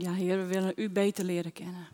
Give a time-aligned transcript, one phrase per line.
[0.00, 1.88] Ja, Heer, we willen U beter leren kennen.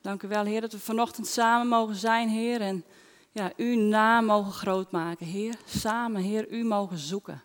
[0.00, 2.60] Dank u wel, Heer, dat we vanochtend samen mogen zijn, Heer.
[2.60, 2.84] En
[3.32, 5.54] ja, uw naam mogen groot maken, Heer.
[5.64, 7.42] Samen, Heer, u mogen zoeken.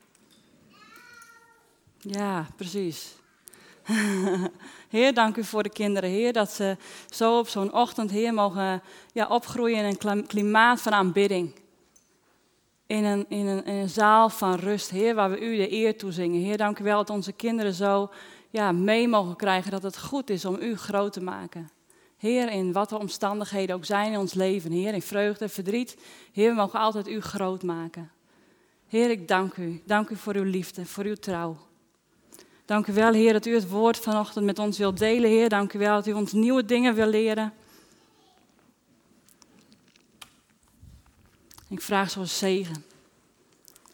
[1.97, 3.15] Ja, precies.
[4.95, 6.77] Heer, dank u voor de kinderen, Heer, dat ze
[7.09, 8.81] zo op zo'n ochtend, Heer, mogen
[9.13, 11.55] ja, opgroeien in een klimaat van aanbidding.
[12.87, 15.97] In een, in, een, in een zaal van rust, Heer, waar we u de eer
[15.97, 16.41] toe zingen.
[16.41, 18.09] Heer, dank u wel dat onze kinderen zo
[18.55, 21.69] ja, mee mogen krijgen dat het goed is om u groot te maken.
[22.17, 25.97] Heer, in wat de omstandigheden ook zijn in ons leven, Heer, in vreugde, verdriet,
[26.31, 28.11] Heer, we mogen altijd u groot maken.
[28.87, 29.81] Heer, ik dank u.
[29.85, 31.57] Dank u voor uw liefde, voor uw trouw.
[32.65, 35.49] Dank u wel, Heer, dat u het woord vanochtend met ons wilt delen, Heer.
[35.49, 37.53] Dank u wel dat u ons nieuwe dingen wil leren.
[41.69, 42.85] Ik vraag zoals zegen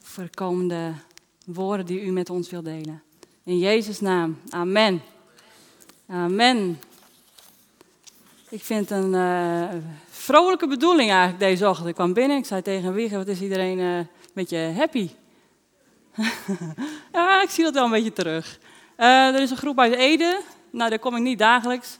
[0.01, 0.93] voor de komende
[1.45, 3.01] woorden die u met ons wilt delen.
[3.51, 4.39] In Jezus' naam.
[4.49, 5.01] Amen.
[6.09, 6.81] Amen.
[8.49, 9.69] Ik vind het een uh,
[10.09, 11.87] vrolijke bedoeling eigenlijk deze ochtend.
[11.87, 15.09] Ik kwam binnen, ik zei tegen Wigge, wat is iedereen uh, een beetje happy?
[17.13, 18.59] ja, ik zie dat wel een beetje terug.
[18.97, 20.41] Uh, er is een groep uit Ede.
[20.69, 21.97] Nou, daar kom ik niet dagelijks.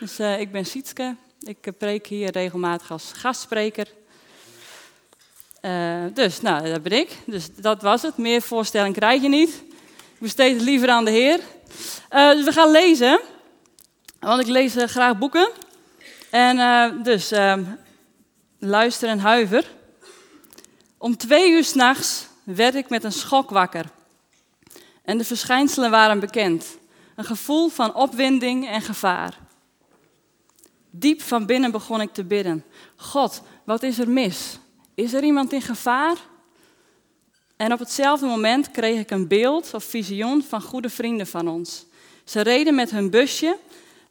[0.00, 1.16] Dus ik ben Sietske.
[1.40, 3.88] Ik preek hier regelmatig als gastspreker.
[6.12, 7.18] dus, nou, dat ben ik.
[7.26, 8.16] Dus dat was het.
[8.16, 9.70] Meer voorstelling krijg je niet.
[10.22, 11.40] Besteed het liever aan de Heer.
[12.08, 13.20] dus we gaan lezen.
[14.20, 15.50] Want ik lees graag boeken.
[16.30, 17.58] En uh, dus uh,
[18.58, 19.64] luister en huiver.
[20.98, 23.84] Om twee uur s'nachts werd ik met een schok wakker.
[25.04, 26.76] En de verschijnselen waren bekend.
[27.16, 29.38] Een gevoel van opwinding en gevaar.
[30.90, 32.64] Diep van binnen begon ik te bidden.
[32.96, 34.58] God, wat is er mis?
[34.94, 36.16] Is er iemand in gevaar?
[37.62, 41.86] En op hetzelfde moment kreeg ik een beeld of visioen van goede vrienden van ons.
[42.24, 43.56] Ze reden met hun busje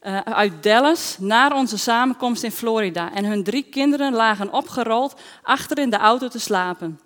[0.04, 3.14] uh, uit Dallas naar onze samenkomst in Florida.
[3.14, 7.00] En hun drie kinderen lagen opgerold achter in de auto te slapen.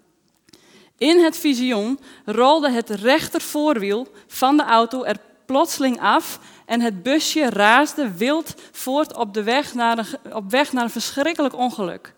[0.97, 7.50] In het visioen rolde het rechtervoorwiel van de auto er plotseling af en het busje
[7.50, 12.15] raasde wild voort op, de weg naar op weg naar een verschrikkelijk ongeluk.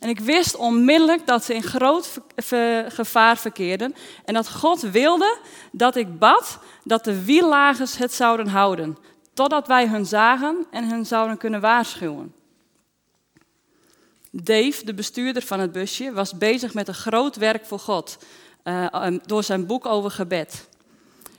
[0.00, 2.20] En ik wist onmiddellijk dat ze in groot
[2.88, 3.94] gevaar verkeerden
[4.24, 5.38] en dat God wilde
[5.72, 8.96] dat ik bad dat de wiellagers het zouden houden,
[9.34, 12.34] totdat wij hun zagen en hen zouden kunnen waarschuwen.
[14.30, 18.18] Dave, de bestuurder van het busje, was bezig met een groot werk voor God
[18.64, 20.68] uh, door zijn boek over gebed.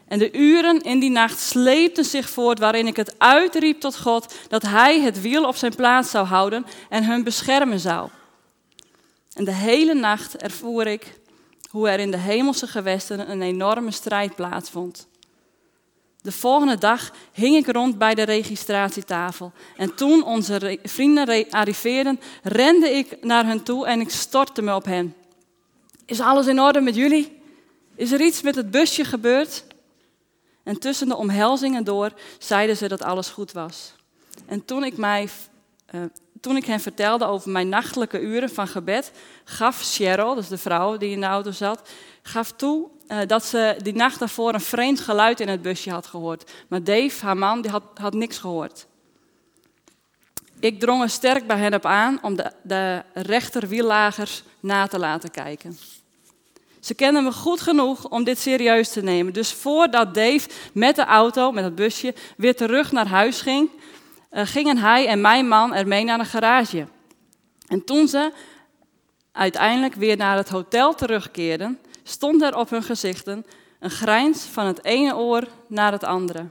[0.08, 4.34] En de uren in die nacht sleepten zich voort waarin ik het uitriep tot God
[4.48, 8.10] dat Hij het wiel op zijn plaats zou houden en hun beschermen zou.
[9.34, 11.20] En de hele nacht ervoer ik
[11.70, 15.08] hoe er in de hemelse gewesten een enorme strijd plaatsvond.
[16.22, 19.52] De volgende dag hing ik rond bij de registratietafel.
[19.78, 24.86] En toen onze vrienden arriveerden, rende ik naar hen toe en ik stortte me op
[24.86, 25.16] hen.
[26.06, 27.42] Is alles in orde met jullie?
[27.96, 29.64] Is er iets met het busje gebeurd?
[30.64, 33.94] En tussen de omhelzingen door zeiden ze dat alles goed was.
[34.46, 35.30] En toen ik, mij,
[35.96, 36.02] uh,
[36.42, 39.12] toen ik hen vertelde over mijn nachtelijke uren van gebed,
[39.44, 41.90] gaf Cheryl, dus de vrouw die in de auto zat,
[42.22, 46.08] gaf toe uh, dat ze die nacht daarvoor een vreemd geluid in het busje had
[46.08, 46.52] gehoord.
[46.68, 48.88] Maar Dave, haar man, die had, had niks gehoord.
[50.60, 53.04] Ik drong er sterk bij hen op aan om de, de
[54.60, 55.78] na te laten kijken.
[56.80, 59.34] Ze kenden me goed genoeg om dit serieus te nemen.
[59.34, 63.70] Dus voordat Dave met de auto, met het busje, weer terug naar huis ging,
[64.32, 66.88] gingen hij en mijn man ermee naar de garage.
[67.68, 68.32] En toen ze
[69.32, 73.46] uiteindelijk weer naar het hotel terugkeerden, stond er op hun gezichten
[73.80, 76.46] een grijns van het ene oor naar het andere.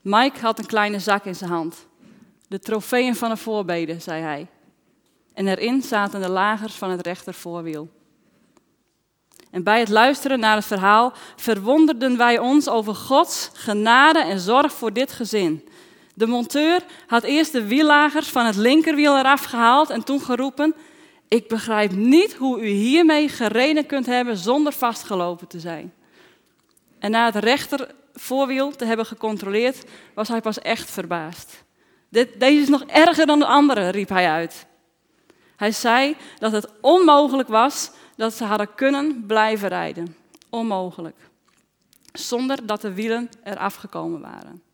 [0.00, 1.86] Mike had een kleine zak in zijn hand.
[2.48, 4.46] De trofeeën van de voorbeden, zei hij.
[5.34, 7.88] En erin zaten de lagers van het rechtervoorwiel.
[9.50, 14.72] En bij het luisteren naar het verhaal verwonderden wij ons over Gods genade en zorg
[14.72, 15.68] voor dit gezin.
[16.16, 20.74] De monteur had eerst de wiellagers van het linkerwiel eraf gehaald en toen geroepen:
[21.28, 25.94] ik begrijp niet hoe u hiermee gereden kunt hebben zonder vastgelopen te zijn.
[26.98, 29.84] En na het rechter voorwiel te hebben gecontroleerd,
[30.14, 31.64] was hij pas echt verbaasd.
[32.08, 34.66] Deze is nog erger dan de andere, riep hij uit.
[35.56, 40.16] Hij zei dat het onmogelijk was dat ze hadden kunnen blijven rijden.
[40.50, 41.16] Onmogelijk.
[42.12, 44.65] Zonder dat de wielen eraf gekomen waren.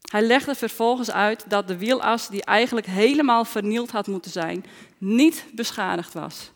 [0.00, 4.64] Hij legde vervolgens uit dat de wielas, die eigenlijk helemaal vernield had moeten zijn,
[4.98, 6.50] niet beschadigd was.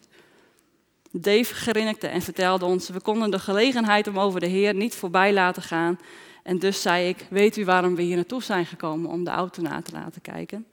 [1.11, 5.33] Dave grinnikte en vertelde ons: we konden de gelegenheid om over de Heer niet voorbij
[5.33, 5.99] laten gaan
[6.45, 9.63] En dus zei ik, weet u waarom we hier naartoe zijn gekomen om de auto
[9.63, 10.67] na te laten kijken?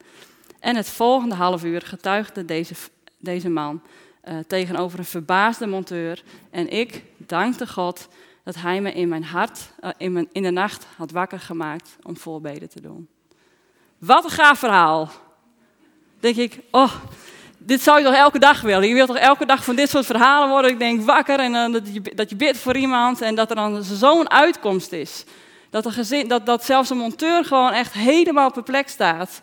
[0.60, 2.74] En het volgende half uur getuigde deze,
[3.18, 3.82] deze man
[4.24, 6.22] uh, tegenover een verbaasde monteur.
[6.50, 8.08] En ik dankte God
[8.44, 12.16] dat hij me in mijn hart, uh, in, in de nacht had wakker gemaakt om
[12.16, 13.08] voorbeden te doen.
[13.98, 15.10] Wat een gaaf verhaal.
[16.20, 16.92] Denk ik, oh,
[17.58, 18.88] dit zou je toch elke dag willen?
[18.88, 20.70] Je wilt toch elke dag van dit soort verhalen worden?
[20.70, 23.56] Ik denk wakker en uh, dat, je, dat je bidt voor iemand en dat er
[23.56, 25.24] dan zo'n uitkomst is.
[25.70, 29.40] Dat, er gezin, dat, dat zelfs een monteur gewoon echt helemaal perplex staat.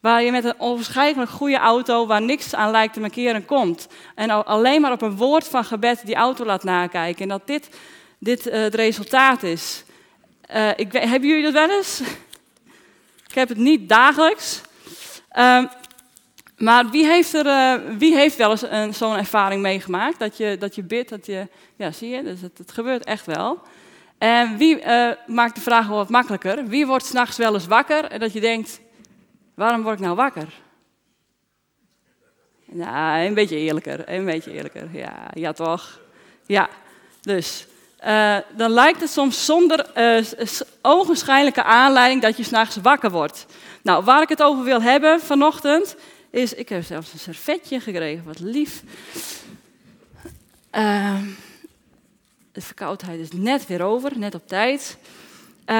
[0.00, 3.88] Waar je met een onwaarschijnlijk goede auto, waar niks aan lijkt te markeren, komt.
[4.14, 7.22] En alleen maar op een woord van gebed die auto laat nakijken.
[7.22, 7.68] En dat dit,
[8.20, 9.84] dit uh, het resultaat is.
[10.54, 12.00] Uh, ik, hebben jullie dat wel eens?
[13.28, 14.60] ik heb het niet dagelijks.
[15.36, 15.64] Uh,
[16.56, 20.18] maar wie heeft, er, uh, wie heeft wel eens zo'n ervaring meegemaakt?
[20.18, 21.48] Dat je, dat je bidt, dat je...
[21.76, 23.60] Ja, zie je, dus het, het gebeurt echt wel.
[24.18, 24.82] En wie
[25.26, 26.66] maakt de vraag wel wat makkelijker?
[26.66, 28.80] Wie wordt s'nachts wel eens wakker en dat je denkt...
[29.54, 30.48] Waarom word ik nou wakker?
[32.64, 34.88] Nou, een beetje eerlijker, een beetje eerlijker.
[34.92, 36.00] Ja, ja toch?
[36.46, 36.68] Ja,
[37.20, 37.66] dus
[38.06, 40.24] uh, dan lijkt het soms zonder uh,
[40.82, 43.46] ogenschijnlijke aanleiding dat je s'nachts wakker wordt.
[43.82, 45.96] Nou, waar ik het over wil hebben vanochtend
[46.30, 48.82] is, ik heb zelfs een servetje gekregen, wat lief.
[50.74, 51.18] Uh,
[52.52, 54.96] de verkoudheid is net weer over, net op tijd.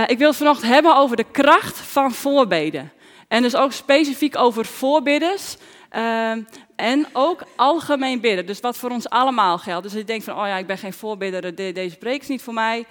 [0.06, 2.92] ik wil het vanochtend hebben over de kracht van voorbeden.
[3.28, 5.56] En dus ook specifiek over voorbidders.
[5.96, 6.30] Uh,
[6.76, 8.46] en ook algemeen bidden.
[8.46, 9.82] Dus wat voor ons allemaal geldt.
[9.82, 12.54] Dus je denkt van, oh ja, ik ben geen voorbidder, deze preek is niet voor
[12.54, 12.86] mij.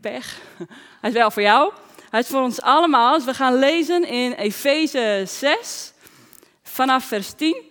[0.00, 0.40] Pech.
[1.00, 1.72] Hij is wel voor jou.
[2.10, 3.14] Hij is voor ons allemaal.
[3.14, 5.92] Dus we gaan lezen in Efeze 6,
[6.62, 7.62] vanaf vers 10.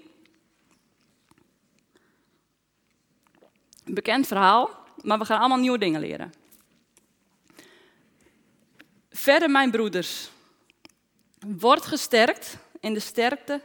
[3.85, 4.69] Een bekend verhaal,
[5.01, 6.33] maar we gaan allemaal nieuwe dingen leren.
[9.09, 10.29] Verder, mijn broeders.
[11.39, 13.61] Wordt gesterkt in de sterkte.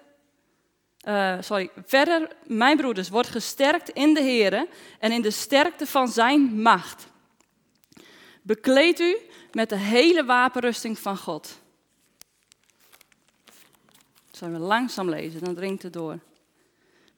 [1.10, 4.66] Uh, sorry, verder, mijn broeders, wordt gesterkt in de Heer
[4.98, 7.06] en in de sterkte van zijn macht.
[8.42, 9.16] Bekleed u
[9.52, 11.60] met de hele wapenrusting van God.
[14.30, 16.18] Zullen we langzaam lezen, dan dringt het door.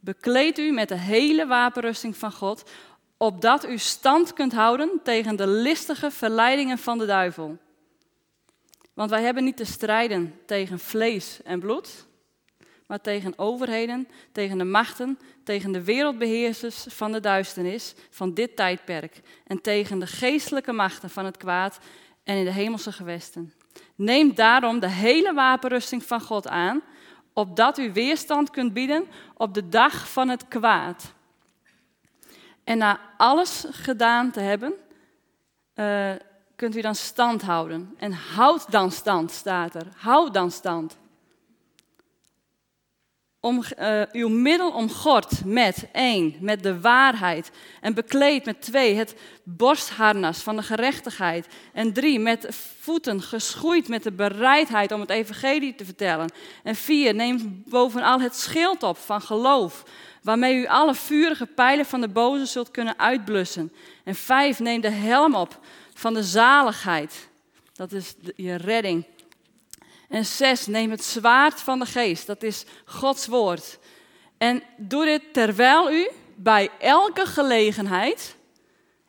[0.00, 2.70] Bekleed u met de hele wapenrusting van God,
[3.16, 7.58] opdat u stand kunt houden tegen de listige verleidingen van de duivel.
[8.94, 12.06] Want wij hebben niet te strijden tegen vlees en bloed,
[12.87, 19.20] maar tegen overheden, tegen de machten, tegen de wereldbeheersers van de duisternis van dit tijdperk
[19.46, 21.79] en tegen de geestelijke machten van het kwaad
[22.25, 23.52] en in de hemelse gewesten.
[23.94, 26.82] Neem daarom de hele wapenrusting van God aan,
[27.32, 31.12] opdat u weerstand kunt bieden op de dag van het kwaad.
[32.64, 34.73] En na alles gedaan te hebben,
[35.75, 36.12] uh,
[36.56, 37.94] kunt u dan stand houden.
[37.96, 39.87] En houd dan stand, staat er.
[39.96, 40.99] Houd dan stand.
[43.44, 47.50] Om, uh, uw middel omgord met één, met de waarheid.
[47.80, 51.46] En bekleed met twee, het borstharnas van de gerechtigheid.
[51.72, 52.46] En drie, met
[52.78, 56.32] voeten geschoeid met de bereidheid om het evangelie te vertellen.
[56.62, 59.82] En vier, neem bovenal het schild op van geloof.
[60.22, 63.72] Waarmee u alle vurige pijlen van de boze zult kunnen uitblussen.
[64.04, 65.58] En vijf, neem de helm op
[65.94, 67.28] van de zaligheid.
[67.72, 69.04] Dat is je redding.
[70.12, 72.26] En zes, neem het zwaard van de geest.
[72.26, 73.78] Dat is Gods woord.
[74.38, 78.37] En doe dit terwijl u bij elke gelegenheid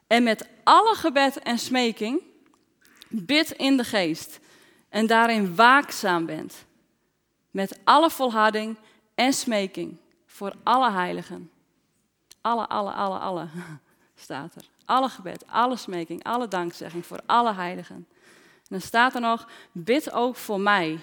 [0.07, 2.22] en met alle gebed en smeking
[3.10, 4.39] bid in de geest.
[4.89, 6.65] En daarin waakzaam bent.
[7.51, 8.77] Met alle volharding
[9.15, 11.51] en smeking voor alle heiligen.
[12.41, 13.48] Alle, alle, alle, alle
[14.15, 14.65] staat er.
[14.86, 18.07] Alle gebed, alle smeking, alle dankzegging voor alle heiligen.
[18.73, 20.99] Dan staat er nog, bid ook voor mij,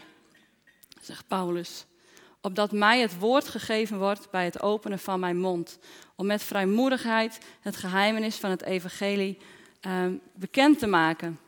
[1.00, 1.84] zegt Paulus,
[2.40, 5.78] opdat mij het woord gegeven wordt bij het openen van mijn mond,
[6.14, 9.38] om met vrijmoedigheid het geheimenis van het evangelie
[9.86, 11.38] uh, bekend te maken.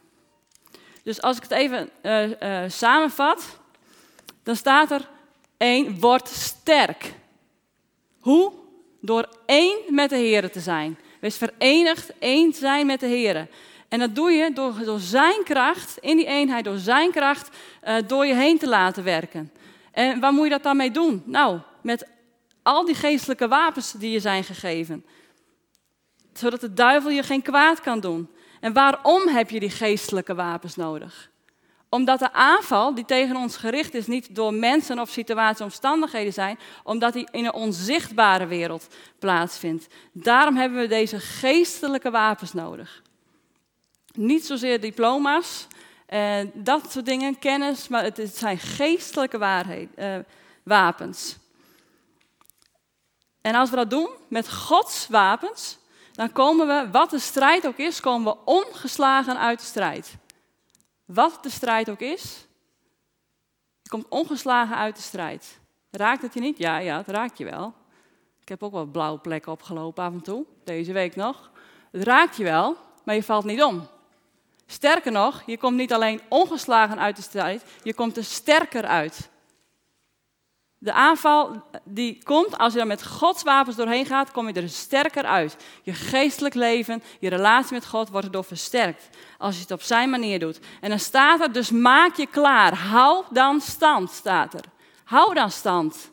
[1.02, 3.58] Dus als ik het even uh, uh, samenvat,
[4.42, 5.08] dan staat er
[5.56, 7.14] één, word sterk.
[8.20, 8.52] Hoe?
[9.00, 10.98] Door één met de Heer te zijn.
[11.20, 13.48] Wees verenigd, één zijn met de Heer.
[13.92, 17.56] En dat doe je door, door zijn kracht, in die eenheid, door zijn kracht,
[17.88, 19.52] uh, door je heen te laten werken.
[19.90, 21.22] En waar moet je dat dan mee doen?
[21.26, 22.08] Nou, met
[22.62, 25.04] al die geestelijke wapens die je zijn gegeven.
[26.32, 28.30] Zodat de duivel je geen kwaad kan doen.
[28.60, 31.30] En waarom heb je die geestelijke wapens nodig?
[31.88, 36.58] Omdat de aanval die tegen ons gericht is niet door mensen of situaties, omstandigheden zijn,
[36.84, 38.86] omdat die in een onzichtbare wereld
[39.18, 39.86] plaatsvindt.
[40.12, 43.02] Daarom hebben we deze geestelijke wapens nodig.
[44.12, 45.66] Niet zozeer diploma's,
[46.06, 49.38] en dat soort dingen, kennis, maar het, zijn geestelijke
[49.96, 50.18] uh,
[50.62, 51.36] wapens.
[53.40, 55.78] En als we dat doen met Gods wapens,
[56.12, 60.14] dan komen we, wat de strijd ook is, komen we ongeslagen uit de strijd.
[61.04, 62.46] Wat de strijd ook is,
[63.82, 65.60] je komt ongeslagen uit de strijd.
[65.90, 66.58] Raakt het je niet?
[66.58, 67.74] Ja, ja, het raakt je wel.
[68.40, 71.50] Ik heb ook wel blauwe plekken opgelopen af en toe, deze week nog.
[71.90, 73.88] Het raakt je wel, maar je valt niet om.
[74.66, 79.30] Sterker nog, je komt niet alleen ongeslagen uit de strijd, je komt er sterker uit.
[80.82, 84.68] De aanval die komt, als je er met Gods wapens doorheen gaat, kom je er
[84.68, 85.56] sterker uit.
[85.82, 89.08] Je geestelijk leven, je relatie met God wordt erdoor versterkt.
[89.38, 90.58] Als je het op zijn manier doet.
[90.80, 92.74] En dan staat er, dus maak je klaar.
[92.74, 94.64] Hou dan stand, staat er.
[95.04, 96.10] Hou dan stand.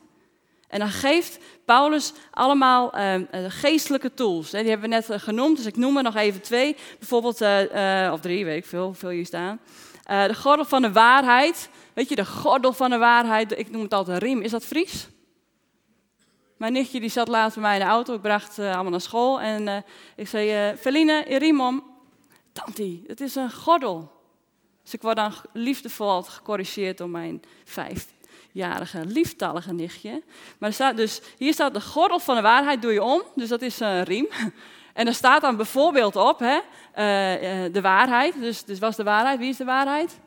[0.67, 1.39] En dan geeft
[1.75, 3.15] Paulus allemaal uh,
[3.47, 4.49] geestelijke tools.
[4.49, 6.75] Die hebben we net uh, genoemd, dus ik noem er nog even twee.
[6.99, 9.59] Bijvoorbeeld, uh, of drie, weet ik veel, hoeveel hier staan.
[10.05, 11.69] de gordel van de waarheid.
[11.93, 13.59] Weet je, de gordel van de waarheid.
[13.59, 14.41] Ik noem het altijd riem.
[14.41, 15.07] Is dat Fries?
[16.57, 18.13] Mijn nichtje die zat laatst bij mij in de auto.
[18.13, 19.41] Ik bracht allemaal naar school.
[19.41, 19.83] En
[20.15, 21.83] ik zei, Feline, riem om.
[22.51, 24.11] Tanti, het is een gordel.
[24.83, 28.07] Dus ik word dan liefdevol gecorrigeerd door mijn vijf
[28.51, 30.23] jarige lieftallige nichtje.
[30.57, 33.61] Maar staat dus, hier staat de gordel van de waarheid doe je om, dus dat
[33.61, 34.27] is een riem.
[34.93, 36.57] En er staat dan bijvoorbeeld op hè,
[36.97, 38.33] uh, uh, de waarheid.
[38.39, 39.39] Dus, dus was de waarheid?
[39.39, 40.19] Wie is de waarheid?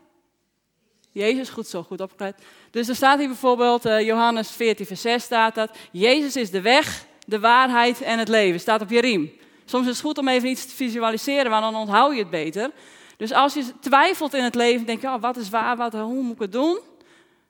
[1.11, 2.35] Jezus, goed zo, goed opgeleid.
[2.71, 5.71] Dus er staat hier bijvoorbeeld, uh, Johannes 14, vers 6 staat dat.
[5.91, 8.61] Jezus is de weg, de waarheid en het leven.
[8.61, 9.33] Staat op je riem.
[9.65, 12.71] Soms is het goed om even iets te visualiseren, want dan onthoud je het beter.
[13.17, 16.23] Dus als je twijfelt in het leven, denk je, oh, wat is waar, wat, hoe
[16.23, 16.79] moet ik het doen?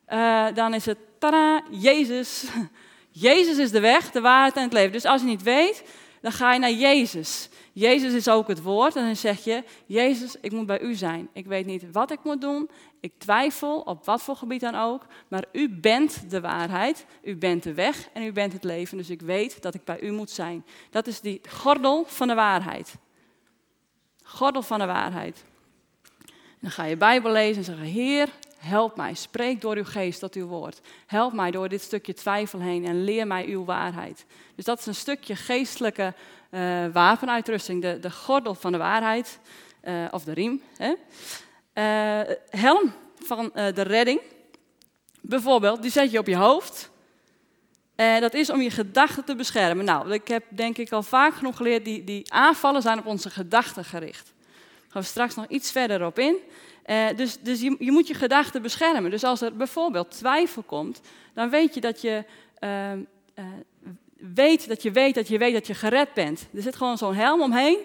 [0.09, 2.45] Uh, dan is het, tada, Jezus.
[3.11, 4.93] Jezus is de weg, de waarheid en het leven.
[4.93, 5.83] Dus als je niet weet,
[6.21, 7.49] dan ga je naar Jezus.
[7.73, 11.29] Jezus is ook het woord en dan zeg je, Jezus, ik moet bij u zijn.
[11.33, 15.07] Ik weet niet wat ik moet doen, ik twijfel op wat voor gebied dan ook,
[15.29, 19.11] maar u bent de waarheid, u bent de weg en u bent het leven, dus
[19.11, 20.65] ik weet dat ik bij u moet zijn.
[20.91, 22.95] Dat is die gordel van de waarheid.
[24.23, 25.45] Gordel van de waarheid.
[26.61, 28.29] dan ga je Bijbel lezen en zeggen, Heer,
[28.63, 30.81] Help mij, spreek door uw geest tot uw woord.
[31.07, 34.25] Help mij door dit stukje twijfel heen en leer mij uw waarheid.
[34.55, 36.15] Dus dat is een stukje geestelijke
[36.51, 39.39] uh, wapenuitrusting, de, de gordel van de waarheid,
[39.85, 40.63] uh, of de riem.
[40.77, 40.95] Hè?
[41.75, 44.21] Uh, helm van de redding,
[45.21, 46.91] bijvoorbeeld, die zet je op je hoofd.
[47.95, 49.85] En dat is om je gedachten te beschermen.
[49.85, 53.31] Nou, ik heb denk ik al vaak genoeg geleerd, die, die aanvallen zijn op onze
[53.31, 54.32] gedachten gericht.
[54.93, 56.37] Gaan we straks nog iets verder op in.
[56.87, 59.11] Uh, dus dus je, je, moet je gedachten beschermen.
[59.11, 61.01] Dus als er bijvoorbeeld twijfel komt,
[61.35, 62.25] dan weet je dat je
[62.61, 63.45] uh, uh,
[64.17, 66.49] weet dat je weet dat je weet dat je gered bent.
[66.55, 67.79] Er zit gewoon zo'n helm omheen.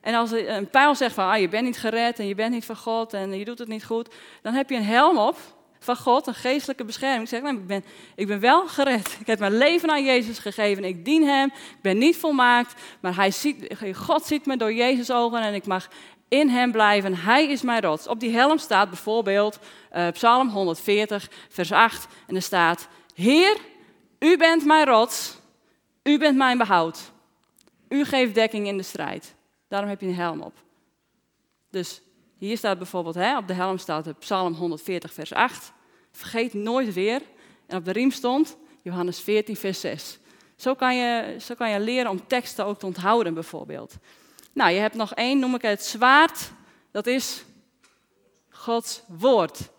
[0.00, 2.64] En als een pijl zegt van ah, je bent niet gered en je bent niet
[2.64, 5.36] van God en je doet het niet goed, dan heb je een helm op
[5.78, 7.22] van God, een geestelijke bescherming.
[7.22, 9.16] Ik zeg, nee, ik, ben, ik ben wel gered.
[9.20, 10.84] Ik heb mijn leven aan Jezus gegeven.
[10.84, 11.46] Ik dien Hem.
[11.54, 12.82] Ik ben niet volmaakt.
[13.00, 15.88] Maar hij ziet, God ziet me door Jezus' ogen en ik mag
[16.30, 17.14] in hem blijven.
[17.16, 18.06] Hij is mijn rots.
[18.06, 19.58] Op die helm staat bijvoorbeeld
[19.96, 22.06] uh, Psalm 140, vers 8.
[22.26, 23.56] En er staat: Heer,
[24.18, 25.38] u bent mijn rots.
[26.02, 27.12] U bent mijn behoud.
[27.88, 29.34] U geeft dekking in de strijd.
[29.68, 30.54] Daarom heb je een helm op.
[31.70, 32.00] Dus
[32.38, 35.72] hier staat bijvoorbeeld, hè, op de helm staat de Psalm 140, vers 8.
[36.12, 37.22] Vergeet nooit weer.
[37.66, 40.18] En op de riem stond Johannes 14, vers 6.
[40.56, 43.96] Zo kan je, zo kan je leren om teksten ook te onthouden, bijvoorbeeld.
[44.52, 46.50] Nou, je hebt nog één, noem ik het zwaard.
[46.90, 47.44] Dat is
[48.48, 49.70] Gods woord.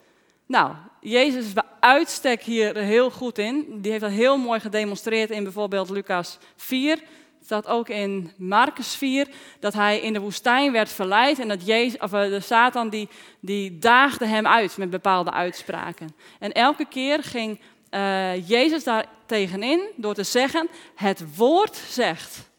[0.45, 3.81] Nou, Jezus is bij uitstek hier heel goed in.
[3.81, 6.91] Die heeft dat heel mooi gedemonstreerd in bijvoorbeeld Lucas 4.
[6.91, 9.27] Het staat ook in Marcus 4
[9.59, 13.09] dat hij in de woestijn werd verleid en dat Jezus, of eh, de Satan die,
[13.39, 16.15] die daagde hem uit met bepaalde uitspraken.
[16.39, 17.59] En elke keer ging
[17.91, 22.50] uh, Jezus daar tegenin door te zeggen: Het woord zegt.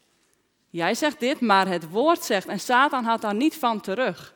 [0.73, 2.47] Jij zegt dit, maar het woord zegt.
[2.47, 4.35] En Satan had daar niet van terug.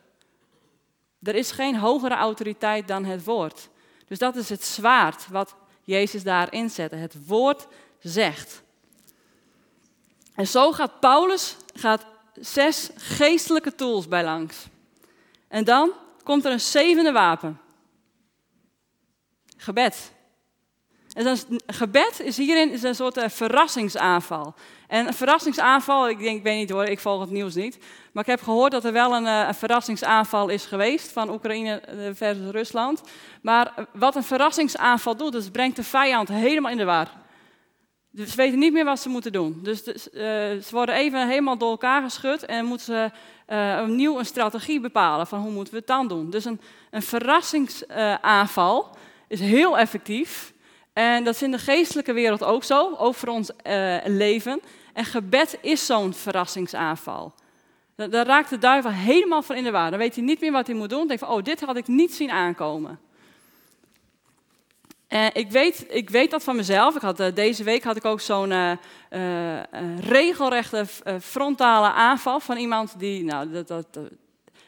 [1.22, 3.68] Er is geen hogere autoriteit dan het woord.
[4.06, 6.96] Dus dat is het zwaard wat Jezus daarin zette.
[6.96, 7.66] Het woord
[7.98, 8.62] zegt.
[10.34, 14.66] En zo gaat Paulus gaat zes geestelijke tools bij langs.
[15.48, 15.92] En dan
[16.22, 17.60] komt er een zevende wapen.
[19.56, 20.12] Gebed.
[21.66, 24.54] Gebed is hierin een soort uh, verrassingsaanval.
[24.86, 27.78] En een verrassingsaanval, ik denk, ik weet niet hoor, ik volg het nieuws niet.
[28.12, 31.80] Maar ik heb gehoord dat er wel een, uh, een verrassingsaanval is geweest van Oekraïne
[31.80, 33.02] eh, versus Rusland.
[33.42, 37.08] Maar wat een verrassingsaanval doet, is brengt de vijand helemaal in de war.
[38.14, 39.60] ze weten niet meer wat ze moeten doen.
[39.62, 43.10] Dus ze worden even helemaal door elkaar geschud en moeten ze
[43.82, 46.30] opnieuw een strategie bepalen van hoe moeten we het dan doen.
[46.30, 46.60] Dus een,
[46.90, 48.96] een verrassingsaanval
[49.28, 50.52] is heel effectief.
[50.98, 53.50] En dat is in de geestelijke wereld ook zo, ook voor ons
[54.04, 54.60] leven.
[54.92, 57.32] En gebed is zo'n verrassingsaanval.
[57.94, 59.90] Daar raakt de duivel helemaal van in de war.
[59.90, 60.98] Dan weet hij niet meer wat hij moet doen.
[60.98, 63.00] Dan denkt van, oh, dit had ik niet zien aankomen.
[65.08, 66.96] En ik weet, ik weet dat van mezelf.
[66.96, 68.72] Ik had, uh, deze week had ik ook zo'n uh,
[70.00, 70.86] regelrechte
[71.20, 73.86] frontale aanval van iemand die, nou, dat, dat,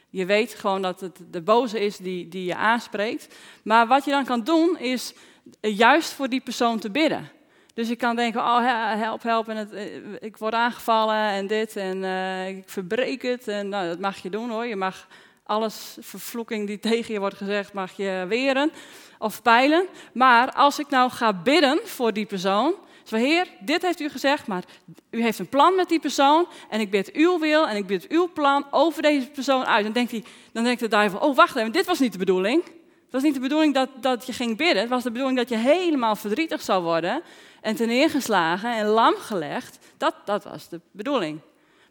[0.09, 3.35] je weet gewoon dat het de boze is die, die je aanspreekt.
[3.63, 5.13] Maar wat je dan kan doen, is
[5.61, 7.29] juist voor die persoon te bidden.
[7.73, 9.85] Dus je kan denken, oh help, help, het, eh,
[10.19, 13.47] ik word aangevallen en dit en uh, ik verbreek het.
[13.47, 14.65] En nou, dat mag je doen hoor.
[14.65, 15.07] Je mag
[15.43, 18.71] alles, vervloeking die tegen je wordt gezegd, mag je weren
[19.19, 19.87] of peilen.
[20.13, 24.47] Maar als ik nou ga bidden voor die persoon, zo Heer, dit heeft u gezegd,
[24.47, 24.63] maar
[25.09, 28.07] u heeft een plan met die persoon en ik bid uw wil en ik bid
[28.07, 29.83] uw plan over deze persoon uit.
[29.83, 32.63] Dan denkt, hij, dan denkt de duivel, oh wacht even, dit was niet de bedoeling.
[33.11, 35.49] Het was niet de bedoeling dat, dat je ging bidden, het was de bedoeling dat
[35.49, 37.21] je helemaal verdrietig zou worden
[37.61, 39.79] en ten neergeslagen en lam gelegd.
[39.97, 41.39] Dat, dat was de bedoeling.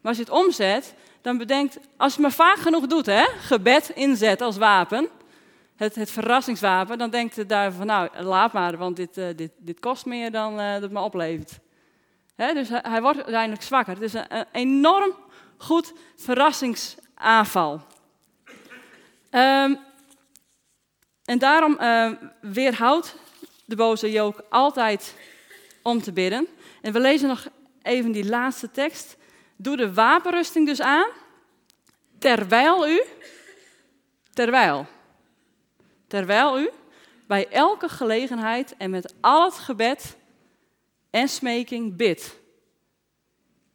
[0.01, 3.89] Maar als je het omzet, dan bedenkt, als je maar vaak genoeg doet, hè, gebed
[3.95, 5.09] inzet als wapen,
[5.77, 9.51] het, het verrassingswapen, dan denkt de duivel van, nou, laat maar, want dit, uh, dit,
[9.59, 11.59] dit kost meer dan uh, dat het me oplevert.
[12.37, 13.95] Hè, dus hij, wordt uiteindelijk zwakker.
[13.95, 15.15] Het is een, een enorm
[15.57, 17.81] goed verrassingsaanval.
[19.31, 19.79] Um,
[21.31, 23.17] en daarom uh, weerhoudt
[23.65, 25.15] de boze Jook altijd
[25.83, 26.49] om te bidden.
[26.83, 27.49] En we lezen nog
[27.83, 29.17] even die laatste tekst.
[29.57, 31.09] Doe de wapenrusting dus aan,
[32.19, 33.03] terwijl u,
[34.33, 34.87] terwijl,
[36.07, 36.71] terwijl u
[37.27, 40.17] bij elke gelegenheid en met al het gebed
[41.11, 42.37] en smeking bidt.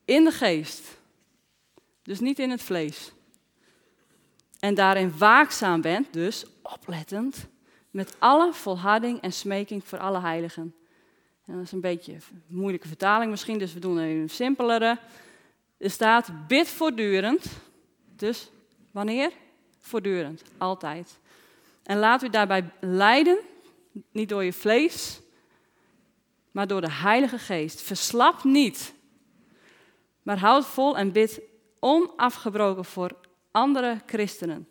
[0.06, 0.82] In de geest,
[2.04, 3.12] dus niet in het vlees.
[4.60, 7.48] En daarin waakzaam bent, dus oplettend,
[7.92, 10.76] met alle volharding en smeking voor alle heiligen
[11.46, 15.00] dat is een beetje een moeilijke vertaling misschien, dus we doen een simpelere.
[15.78, 17.46] Er staat bid voortdurend.
[18.16, 18.52] Dus
[18.92, 19.32] wanneer?
[19.80, 21.20] Voortdurend, altijd.
[21.84, 23.38] En laat u daarbij leiden,
[24.12, 25.20] niet door je vlees,
[26.52, 27.82] maar door de Heilige Geest.
[27.82, 28.94] Verslap niet,
[30.24, 31.42] maar houd vol en bid
[31.80, 33.12] onafgebroken voor
[33.52, 34.68] andere christenen.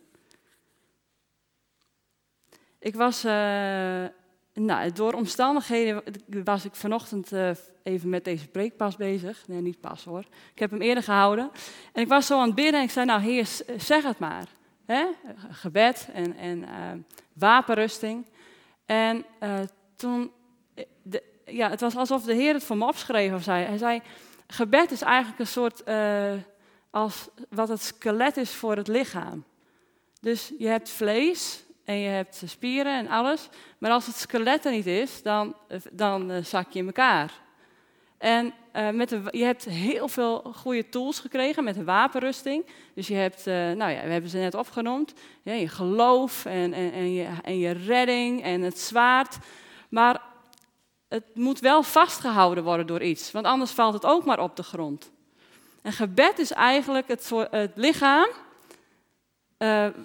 [2.85, 3.33] Ik was uh,
[4.53, 6.03] nou, door omstandigheden
[6.45, 7.51] was ik vanochtend uh,
[7.83, 9.49] even met deze preekpas bezig.
[9.49, 10.25] Nee, niet pas hoor.
[10.53, 11.51] Ik heb hem eerder gehouden.
[11.93, 14.49] En ik was zo aan het bidden en ik zei, nou heer, zeg het maar.
[15.51, 16.69] Gebed en, en uh,
[17.33, 18.27] wapenrusting.
[18.87, 19.25] En
[19.97, 20.33] toen,
[21.45, 23.65] ja, het was alsof de heer het voor me opschreef of zei.
[23.65, 24.03] Hij zei,
[24.47, 25.85] gebed is eigenlijk een soort,
[26.91, 29.45] als wat het skelet is voor het lichaam.
[30.21, 33.49] Dus je hebt vlees, en je hebt spieren en alles.
[33.79, 35.55] Maar als het skelet er niet is, dan,
[35.93, 37.33] dan uh, zak je in elkaar.
[38.19, 42.67] En uh, met de, je hebt heel veel goede tools gekregen met de wapenrusting.
[42.95, 45.13] Dus je hebt, uh, nou ja, we hebben ze net opgenoemd.
[45.43, 49.37] Ja, je geloof en, en, en, je, en je redding en het zwaard.
[49.89, 50.23] Maar
[51.09, 53.31] het moet wel vastgehouden worden door iets.
[53.33, 55.11] Want anders valt het ook maar op de grond.
[55.83, 58.29] En gebed is eigenlijk het, het lichaam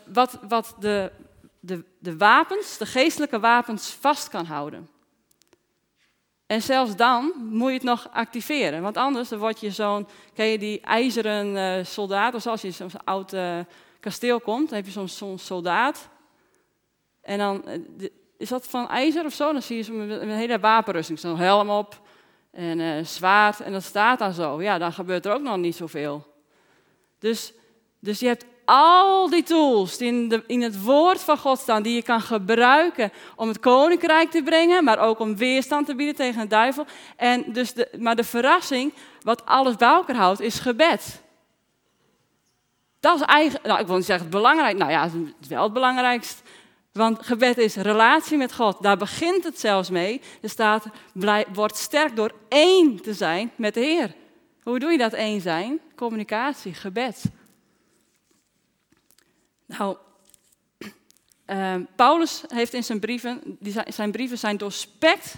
[0.06, 1.12] wat, wat de
[1.60, 4.90] de, de wapens, de geestelijke wapens, vast kan houden.
[6.46, 8.82] En zelfs dan moet je het nog activeren.
[8.82, 12.72] Want anders dan word je zo'n, ken je die ijzeren uh, soldaat, of als je
[12.72, 13.60] zo'n oud uh,
[14.00, 16.10] kasteel komt, dan heb je zo'n zo soldaat.
[17.22, 19.52] En dan, uh, is dat van ijzer of zo?
[19.52, 22.02] Dan zie je met een hele wapenrusting, zo'n helm op
[22.52, 23.60] en zwaard.
[23.60, 24.62] En dat staat dan zo.
[24.62, 26.34] Ja, dan gebeurt er ook nog niet zoveel.
[27.20, 27.54] Dus,
[28.00, 31.84] dus je hebt al die tools die in, de, in, het woord van God staan,
[31.84, 36.16] die je kan gebruiken om het koninkrijk te brengen, maar ook om weerstand te bieden
[36.16, 36.86] tegen de duivel.
[37.16, 41.22] En dus de, maar de verrassing, wat alles bij houdt, is gebed.
[43.00, 45.64] Dat is eigenlijk, nou ik wil niet zeggen het belangrijk, nou ja, het is wel
[45.64, 46.42] het belangrijkst.
[46.92, 48.82] Want gebed is relatie met God.
[48.82, 50.22] Daar begint het zelfs mee.
[50.42, 54.16] Er staat, blij, word sterk door één te zijn met de Heer.
[54.64, 55.80] Hoe doe je dat één zijn?
[55.96, 57.24] Communicatie, gebed.
[59.78, 59.98] Nou,
[61.48, 65.36] uh, Paulus heeft in zijn brieven, die zijn, zijn brieven zijn doorspekt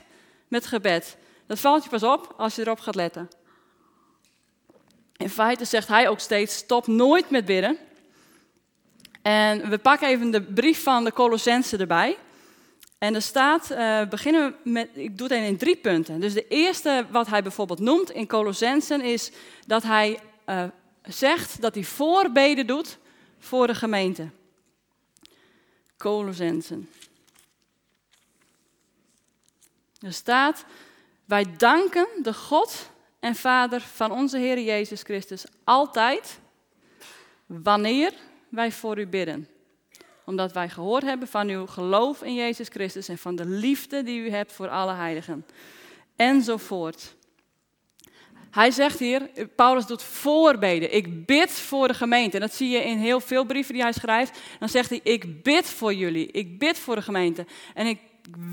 [0.47, 1.17] met gebed.
[1.45, 3.29] Dat valt je pas op als je erop gaat letten.
[5.17, 7.77] In feite zegt hij ook steeds: stop nooit met bidden.
[9.21, 12.17] En we pakken even de brief van de Colossense erbij.
[12.97, 16.19] En er staat, uh, beginnen we met, ik doe het in drie punten.
[16.19, 19.31] Dus de eerste wat hij bijvoorbeeld noemt in Colossensen is
[19.67, 20.63] dat hij uh,
[21.03, 22.97] zegt dat hij voorbeden doet
[23.41, 24.29] voor de gemeente.
[25.97, 26.89] Colossensen.
[29.99, 30.65] Er staat,
[31.25, 36.39] wij danken de God en Vader van onze Heer Jezus Christus altijd
[37.45, 38.13] wanneer
[38.49, 39.47] wij voor u bidden.
[40.25, 44.19] Omdat wij gehoord hebben van uw geloof in Jezus Christus en van de liefde die
[44.19, 45.45] u hebt voor alle heiligen.
[46.15, 47.15] Enzovoort.
[48.51, 50.95] Hij zegt hier, Paulus doet voorbeden.
[50.95, 52.35] Ik bid voor de gemeente.
[52.35, 54.39] En dat zie je in heel veel brieven die hij schrijft.
[54.59, 56.31] Dan zegt hij, ik bid voor jullie.
[56.31, 57.45] Ik bid voor de gemeente.
[57.73, 57.99] En ik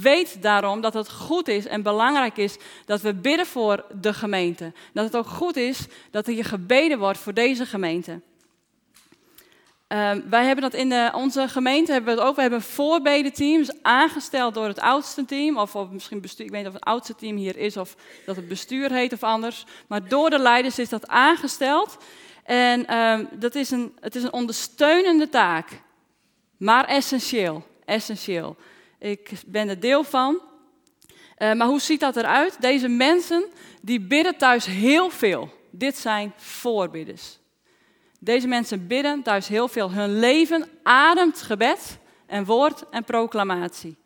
[0.00, 4.72] weet daarom dat het goed is en belangrijk is dat we bidden voor de gemeente.
[4.92, 8.20] Dat het ook goed is dat er hier gebeden wordt voor deze gemeente.
[9.88, 12.36] Uh, wij hebben dat in de, onze gemeente hebben we het ook.
[12.36, 15.58] We hebben voorbedenteams aangesteld door het oudste team.
[15.58, 17.96] Of, of misschien bestuur, ik weet niet of het oudste team hier is of
[18.26, 19.64] dat het bestuur heet of anders.
[19.86, 21.96] Maar door de leiders is dat aangesteld.
[22.44, 25.80] En uh, dat is een, het is een ondersteunende taak.
[26.56, 27.66] Maar essentieel.
[27.84, 28.56] Essentieel.
[28.98, 30.40] Ik ben er deel van.
[31.38, 32.60] Uh, maar hoe ziet dat eruit?
[32.60, 33.44] Deze mensen
[33.82, 35.50] die bidden thuis heel veel.
[35.70, 37.38] Dit zijn voorbidders.
[38.18, 39.92] Deze mensen bidden thuis heel veel.
[39.92, 43.96] Hun leven ademt gebed en woord en proclamatie.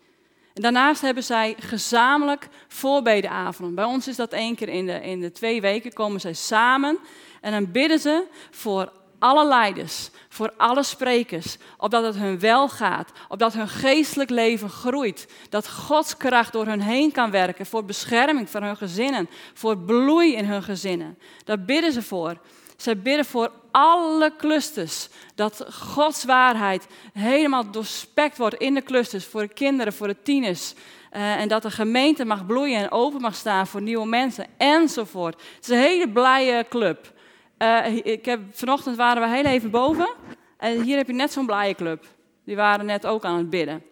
[0.54, 3.74] En daarnaast hebben zij gezamenlijk voorbedenavonden.
[3.74, 6.98] Bij ons is dat één keer in de, in de twee weken komen zij samen
[7.40, 13.10] en dan bidden ze voor alle leiders, voor alle sprekers, opdat het hun wel gaat,
[13.28, 18.50] opdat hun geestelijk leven groeit, dat Gods kracht door hun heen kan werken voor bescherming
[18.50, 21.18] van hun gezinnen, voor bloei in hun gezinnen.
[21.44, 22.36] Daar bidden ze voor.
[22.82, 25.08] Zij bidden voor alle clusters.
[25.34, 29.24] Dat Gods waarheid helemaal doorspekt wordt in de clusters.
[29.24, 30.74] Voor de kinderen, voor de tieners.
[31.12, 34.46] Uh, en dat de gemeente mag bloeien en open mag staan voor nieuwe mensen.
[34.56, 35.34] Enzovoort.
[35.34, 37.12] Het is een hele blije club.
[37.58, 40.10] Uh, ik heb, vanochtend waren we heel even boven.
[40.58, 42.04] En hier heb je net zo'n blije club.
[42.44, 43.82] Die waren net ook aan het bidden.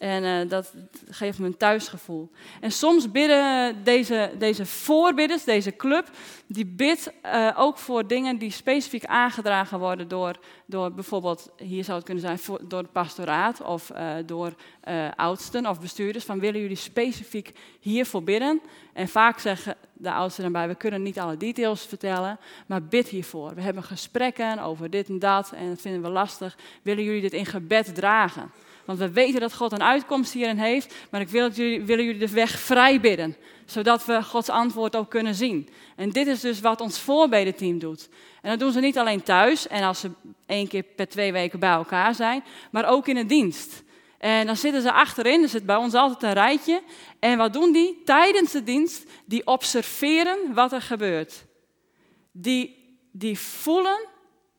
[0.00, 0.74] En uh, dat
[1.10, 2.30] geeft me een thuisgevoel.
[2.60, 6.10] En soms bidden deze, deze voorbidders, deze club,
[6.46, 11.96] die bidt uh, ook voor dingen die specifiek aangedragen worden door, door bijvoorbeeld, hier zou
[11.96, 14.54] het kunnen zijn, door het pastoraat of uh, door
[15.16, 16.24] oudsten of bestuurders.
[16.24, 18.60] Van willen jullie specifiek hiervoor bidden?
[18.92, 23.54] En vaak zeggen de oudsten erbij, we kunnen niet alle details vertellen, maar bid hiervoor.
[23.54, 26.58] We hebben gesprekken over dit en dat en dat vinden we lastig.
[26.82, 28.50] Willen jullie dit in gebed dragen?
[28.90, 32.20] Want we weten dat God een uitkomst hierin heeft, maar ik wil jullie, willen jullie
[32.20, 35.68] de weg vrij bidden, zodat we Gods antwoord ook kunnen zien.
[35.96, 38.08] En dit is dus wat ons voorbedenteam doet.
[38.42, 40.10] En dat doen ze niet alleen thuis en als ze
[40.46, 43.82] één keer per twee weken bij elkaar zijn, maar ook in de dienst.
[44.18, 46.82] En dan zitten ze achterin, er zit bij ons altijd een rijtje.
[47.18, 48.02] En wat doen die?
[48.04, 51.44] Tijdens de dienst, die observeren wat er gebeurt.
[52.32, 54.06] Die, die voelen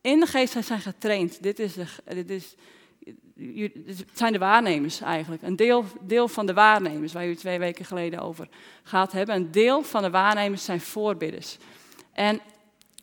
[0.00, 1.42] in de geest, zij zijn getraind.
[1.42, 2.54] Dit is, de, dit is
[3.86, 5.42] het zijn de waarnemers eigenlijk.
[5.42, 8.48] Een deel, deel van de waarnemers, waar jullie twee weken geleden over
[8.82, 9.34] gehad hebben.
[9.34, 11.56] Een deel van de waarnemers zijn voorbidders.
[12.12, 12.40] En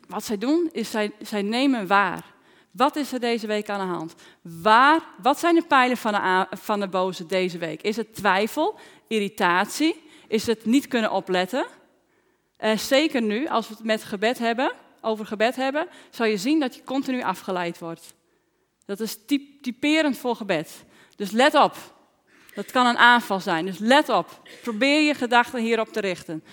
[0.08, 2.26] wat zij doen, is zij, zij nemen waar.
[2.72, 4.15] Wat is er deze week aan de hand?
[4.42, 7.82] Waar, wat zijn de pijlen van de, van de boze deze week?
[7.82, 10.04] Is het twijfel, irritatie?
[10.28, 11.65] Is het niet kunnen opletten?
[12.60, 16.60] Uh, zeker nu, als we het met gebed hebben, over gebed hebben, zal je zien
[16.60, 18.13] dat je continu afgeleid wordt.
[18.89, 19.17] Dat is
[19.62, 20.84] typerend voor gebed.
[21.15, 21.75] Dus let op.
[22.56, 23.65] Dat kan een aanval zijn.
[23.65, 24.49] Dus let op.
[24.62, 26.43] Probeer je gedachten hierop te richten.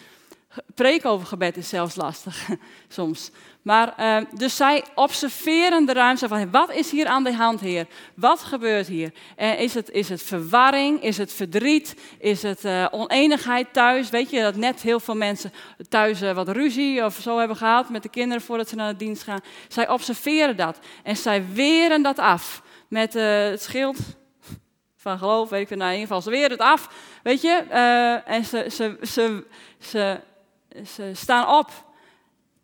[0.75, 2.49] Preken over gebed is zelfs lastig
[2.89, 3.31] soms.
[3.67, 7.87] Maar uh, dus zij observeren de ruimte van wat is hier aan de hand, Heer?
[8.15, 9.13] Wat gebeurt hier?
[9.37, 11.03] Is, het, is het verwarring?
[11.03, 11.97] Is het verdriet?
[12.19, 14.11] Is het uh, oneenigheid thuis?
[14.11, 15.53] Weet je dat net heel veel mensen
[15.89, 19.23] thuis wat ruzie of zo hebben gehad met de kinderen voordat ze naar de dienst
[19.23, 19.41] gaan?
[19.69, 23.99] Zij observeren dat en zij weren dat af met het schild
[24.97, 26.23] van geloof, weet ik nou in ieder geval.
[26.23, 26.89] Ze weren het af,
[27.23, 27.55] weet je?
[28.25, 29.45] en ze, ze, ze,
[29.79, 30.21] ze,
[30.85, 31.85] ze staan op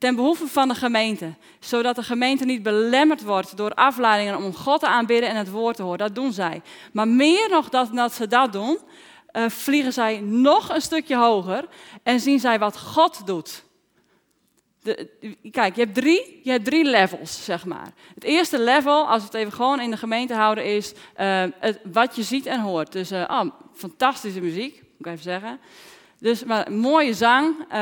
[0.02, 1.34] ten behoeve van de gemeente.
[1.60, 5.76] Zodat de gemeente niet belemmerd wordt door afleidingen om God te aanbidden en het woord
[5.76, 5.98] te horen.
[5.98, 6.62] Dat doen zij.
[6.92, 8.78] Maar meer nog dan dat ze dat doen,
[9.32, 11.68] uh, vliegen zij nog een stukje hoger
[12.02, 13.64] en zien zij wat God doet.
[14.80, 15.08] De,
[15.50, 17.92] kijk, je hebt, drie, je hebt drie levels, zeg maar.
[18.14, 22.16] Het eerste level, als we het even gewoon in de gemeente houden, is het, wat
[22.16, 22.92] je ziet en hoort.
[22.92, 25.60] Dus, uh, oh, fantastische muziek, moet ik even zeggen.
[26.22, 27.54] Dus maar, mooie zang.
[27.58, 27.76] Uh,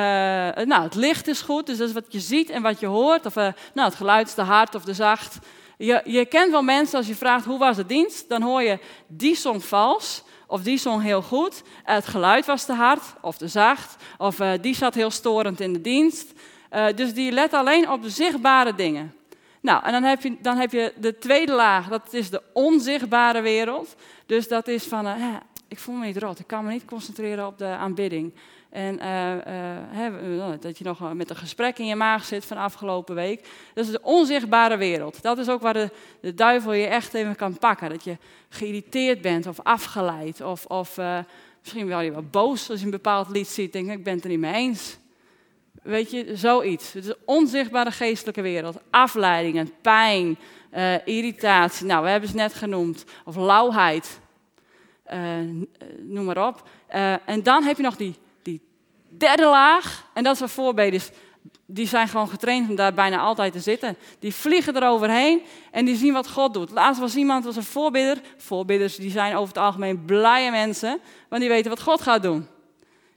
[0.64, 3.26] nou, het licht is goed, dus dat is wat je ziet en wat je hoort.
[3.26, 5.38] Of uh, nou, het geluid is te hard of te zacht.
[5.79, 8.79] Je, je kent wel mensen als je vraagt hoe was de dienst, dan hoor je
[9.07, 11.62] die zong vals of die zong heel goed.
[11.85, 15.81] Het geluid was te hard of te zacht of die zat heel storend in de
[15.81, 16.33] dienst.
[16.94, 19.14] Dus die let alleen op de zichtbare dingen.
[19.61, 23.40] Nou, en dan heb, je, dan heb je de tweede laag, dat is de onzichtbare
[23.40, 23.94] wereld.
[24.26, 25.07] Dus dat is van,
[25.70, 28.33] ik voel me niet rot, ik kan me niet concentreren op de aanbidding.
[28.70, 29.35] En uh,
[30.37, 33.48] uh, dat je nog met een gesprek in je maag zit van afgelopen week.
[33.74, 35.22] Dat is de onzichtbare wereld.
[35.22, 37.88] Dat is ook waar de, de duivel je echt even kan pakken.
[37.88, 38.16] Dat je
[38.48, 40.40] geïrriteerd bent of afgeleid.
[40.40, 41.18] Of, of uh,
[41.61, 43.72] misschien wel je wel boos als je een bepaald lied ziet.
[43.72, 44.96] Denk ik, ik ben het er niet mee eens.
[45.83, 46.92] Weet je, zoiets.
[46.92, 48.76] Het is de onzichtbare geestelijke wereld.
[48.90, 50.38] Afleidingen, pijn,
[51.04, 51.87] irritatie.
[51.87, 53.04] Nou, we hebben ze net genoemd.
[53.24, 54.20] Of lauwheid.
[55.99, 56.68] Noem maar op.
[57.27, 58.18] en dan heb je nog die
[59.11, 61.11] derde laag, en dat waar voorbeders,
[61.66, 63.96] die zijn gewoon getraind om daar bijna altijd te zitten.
[64.18, 66.70] Die vliegen eroverheen en die zien wat God doet.
[66.70, 68.20] Laatst was iemand, was een voorbidder.
[68.37, 72.46] Voorbidders die zijn over het algemeen blije mensen, want die weten wat God gaat doen.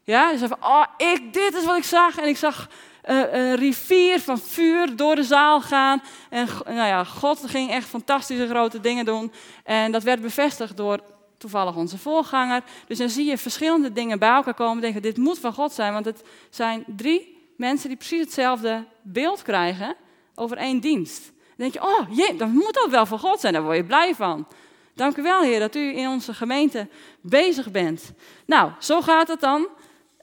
[0.04, 2.18] Ja, die zeggen van, oh, ik, dit is wat ik zag.
[2.18, 2.70] En ik zag
[3.02, 6.04] een rivier van vuur door de zaal gaan.
[6.30, 9.32] En nou ja, God ging echt fantastische grote dingen doen.
[9.64, 11.00] En dat werd bevestigd door
[11.44, 12.64] toevallig onze voorganger.
[12.88, 14.82] Dus dan zie je verschillende dingen bij elkaar komen.
[14.82, 19.42] Denken, dit moet van God zijn, want het zijn drie mensen die precies hetzelfde beeld
[19.42, 19.96] krijgen
[20.36, 21.24] over één dienst.
[21.26, 23.84] Dan denk je, oh jee, dan moet dat wel van God zijn, daar word je
[23.84, 24.48] blij van.
[24.94, 26.88] Dank u wel, Heer, dat u in onze gemeente
[27.22, 28.12] bezig bent.
[28.46, 29.68] Nou, zo gaat het dan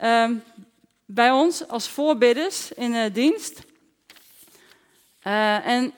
[0.02, 0.30] uh,
[1.06, 3.62] bij ons als voorbidders in de dienst.
[5.26, 5.92] Uh, en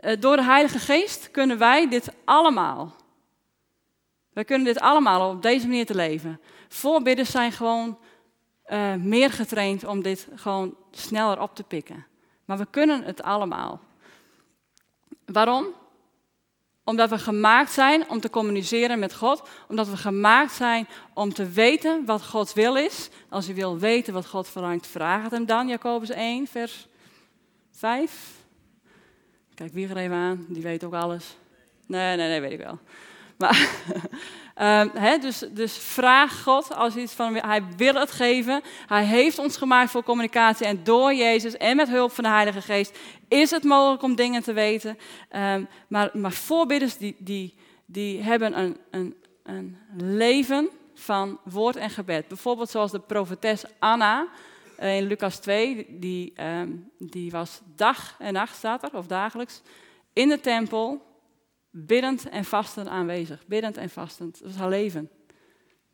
[0.00, 2.95] uh, door de Heilige Geest kunnen wij dit allemaal.
[4.36, 6.40] We kunnen dit allemaal op deze manier te leven.
[6.68, 7.98] Voorbidders zijn gewoon
[8.68, 12.06] uh, meer getraind om dit gewoon sneller op te pikken.
[12.44, 13.80] Maar we kunnen het allemaal.
[15.24, 15.66] Waarom?
[16.84, 19.48] Omdat we gemaakt zijn om te communiceren met God.
[19.68, 23.08] Omdat we gemaakt zijn om te weten wat Gods wil is.
[23.28, 25.68] Als u wil weten wat God verlangt, vraag het hem dan.
[25.68, 26.86] Jacobus 1, vers
[27.72, 28.34] 5.
[29.54, 31.36] Kijk wie er even aan, die weet ook alles.
[31.86, 32.78] Nee, nee, nee, weet ik wel.
[33.38, 33.70] Maar,
[34.94, 38.62] um, dus, dus vraag God als iets van, hij wil het geven.
[38.86, 42.60] Hij heeft ons gemaakt voor communicatie en door Jezus en met hulp van de Heilige
[42.60, 44.98] Geest is het mogelijk om dingen te weten.
[45.36, 47.54] Um, maar, maar voorbidders die, die,
[47.86, 52.28] die hebben een, een, een leven van woord en gebed.
[52.28, 54.28] Bijvoorbeeld zoals de profetes Anna
[54.80, 59.62] uh, in Lucas 2, die, um, die was dag en nacht, staat er, of dagelijks,
[60.12, 61.02] in de tempel
[61.84, 63.46] biddend en vastend aanwezig.
[63.46, 64.38] Biddend en vastend.
[64.38, 65.10] Dat was haar leven.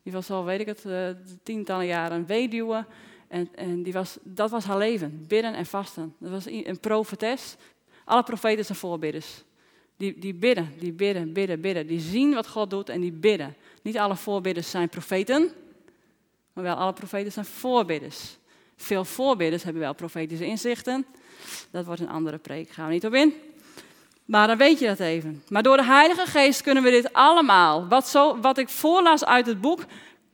[0.02, 1.08] Die was al, weet ik het, uh,
[1.42, 2.86] tientallen jaren een weduwe.
[3.28, 5.24] En, en die was, dat was haar leven.
[5.28, 6.14] Bidden en vasten.
[6.18, 7.56] Dat was een profetes.
[8.04, 9.44] Alle profeten zijn voorbidders.
[9.96, 11.86] Die, die bidden, die bidden, bidden, bidden.
[11.86, 13.56] Die zien wat God doet en die bidden.
[13.82, 15.50] Niet alle voorbidders zijn profeten.
[16.52, 18.38] Maar wel alle profeten zijn voorbidders.
[18.76, 21.06] Veel voorbidders hebben wel profetische inzichten.
[21.70, 22.68] Dat wordt een andere preek.
[22.68, 23.34] Gaan we niet op in.
[24.32, 25.42] Maar dan weet je dat even.
[25.48, 27.88] Maar door de Heilige Geest kunnen we dit allemaal.
[27.88, 29.84] Wat, zo, wat ik voorlas uit het boek,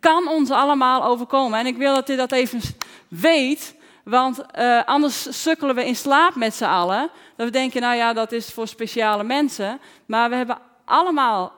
[0.01, 1.59] kan ons allemaal overkomen.
[1.59, 2.61] En ik wil dat u dat even
[3.09, 7.11] weet, want uh, anders sukkelen we in slaap met z'n allen.
[7.37, 9.81] Dat we denken, nou ja, dat is voor speciale mensen.
[10.07, 11.53] Maar we hebben allemaal,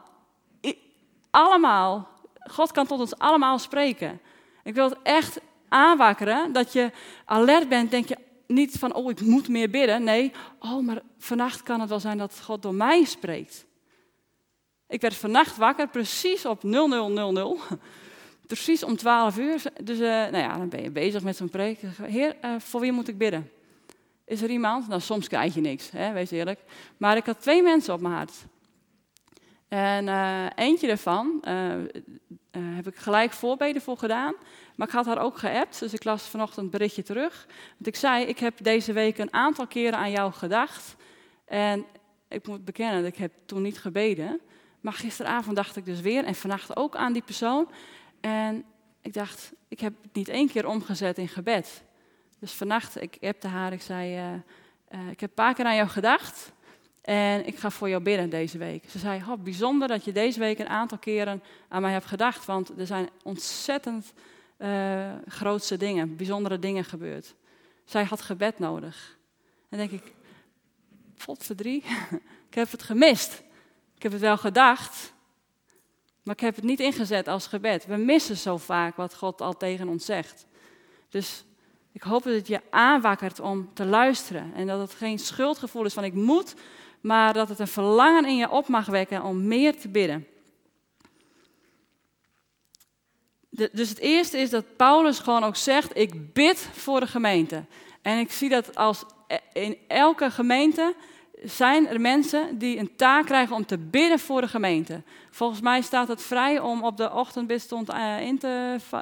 [1.31, 2.09] allemaal,
[2.51, 4.21] God kan tot ons allemaal spreken.
[4.65, 6.91] Ik wil het echt aanwakkeren, dat je
[7.25, 8.17] alert bent, denk je,
[8.51, 10.05] niet van, oh, ik moet meer bidden.
[10.05, 13.67] Nee, oh, maar vannacht kan het wel zijn dat God door mij spreekt.
[14.89, 17.61] Ik werd vannacht wakker, precies op 0000.
[18.47, 19.63] Precies om 12 uur.
[19.83, 21.79] Dus uh, nou ja, dan ben je bezig met zo'n preek.
[22.03, 23.51] Heer, uh, voor wie moet ik bidden?
[24.25, 24.89] Is er iemand?
[24.89, 26.61] Nou, soms krijg je niks, hè, wees eerlijk.
[26.97, 28.33] Maar ik had twee mensen op mijn hart.
[29.69, 31.43] En uh, eentje daarvan
[32.51, 34.35] heb ik gelijk voorbeden voor gedaan.
[34.81, 37.47] Maar ik had haar ook geappt, dus ik las vanochtend een berichtje terug.
[37.73, 40.97] Want ik zei, ik heb deze week een aantal keren aan jou gedacht.
[41.45, 41.85] En
[42.29, 44.41] ik moet bekennen, ik heb toen niet gebeden.
[44.81, 47.71] Maar gisteravond dacht ik dus weer en vannacht ook aan die persoon.
[48.21, 48.65] En
[49.01, 51.83] ik dacht, ik heb het niet één keer omgezet in gebed.
[52.39, 54.19] Dus vannacht, ik appte haar, ik zei,
[54.93, 56.53] uh, ik heb een paar keer aan jou gedacht.
[57.03, 58.85] En ik ga voor jou bidden deze week.
[58.91, 62.45] Ze zei, oh, bijzonder dat je deze week een aantal keren aan mij hebt gedacht.
[62.47, 64.13] Want er zijn ontzettend
[64.63, 67.35] uh, grootste dingen, bijzondere dingen gebeurd.
[67.85, 69.19] Zij had gebed nodig.
[69.69, 70.15] En denk ik,
[71.17, 71.85] verdrie,
[72.49, 73.43] ik heb het gemist.
[73.97, 75.13] Ik heb het wel gedacht,
[76.23, 77.87] maar ik heb het niet ingezet als gebed.
[77.87, 80.47] We missen zo vaak wat God al tegen ons zegt.
[81.09, 81.45] Dus
[81.93, 84.55] ik hoop dat het je aanwakkert om te luisteren.
[84.55, 86.55] En dat het geen schuldgevoel is van ik moet
[87.01, 90.27] maar dat het een verlangen in je op mag wekken om meer te bidden.
[93.73, 97.65] Dus het eerste is dat Paulus gewoon ook zegt: Ik bid voor de gemeente.
[98.03, 100.95] En ik zie dat als e- in elke gemeente
[101.43, 105.03] zijn er mensen die een taak krijgen om te bidden voor de gemeente.
[105.31, 109.01] Volgens mij staat het vrij om op de ochtendbidstond uh, in te uh,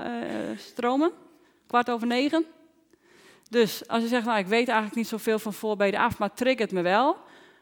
[0.59, 1.13] stromen.
[1.67, 2.45] Kwart over negen.
[3.51, 6.73] Dus als je zegt, nou ik weet eigenlijk niet zoveel van voorbeden af, maar triggert
[6.73, 7.17] me wel.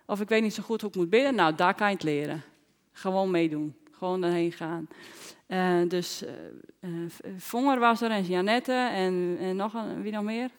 [0.07, 1.35] Of ik weet niet zo goed hoe ik moet bidden.
[1.35, 2.43] Nou, daar kan je het leren.
[2.93, 3.75] Gewoon meedoen.
[3.93, 4.89] Gewoon erheen gaan.
[5.49, 6.25] Uh, dus
[7.37, 10.51] Vonger was er en Janette en, en nog een, wie nog meer?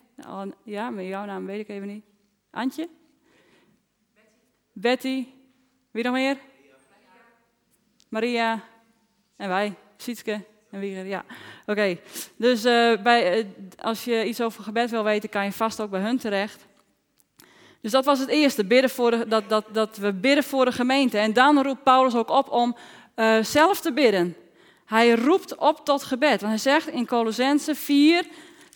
[0.64, 2.04] Ja, met jouw naam weet ik even niet.
[2.52, 2.90] Antje?
[4.74, 5.28] Betty.
[5.92, 6.38] Wie nog meer?
[8.10, 8.64] Maria.
[9.36, 9.74] En wij.
[9.98, 10.42] Sietske.
[10.72, 11.04] En wie?
[11.04, 11.26] Ja.
[11.66, 11.98] Oké.
[12.36, 12.62] Dus
[13.04, 13.48] bij,
[13.78, 16.66] als je iets over gebed wil weten, kan je vast ook bij hun terecht.
[17.82, 21.18] Dus dat was het eerste, bidden voor dat, dat, dat we bidden voor de gemeente.
[21.18, 22.76] En dan roept Paulus ook op om
[23.42, 24.36] zelf te bidden.
[24.88, 26.42] Hij roept op tot gebed.
[26.42, 28.26] Want hij zegt in Colossense 4,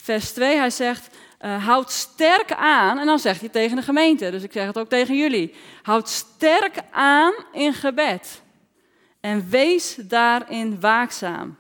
[0.02, 2.98] vers 2, hij zegt, uh, houd sterk aan.
[2.98, 5.56] En dan zegt hij tegen de gemeente, dus ik zeg het ook tegen jullie.
[5.82, 8.42] Houd sterk aan in gebed.
[9.20, 11.58] En wees daarin waakzaam.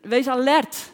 [0.00, 0.92] Wees alert.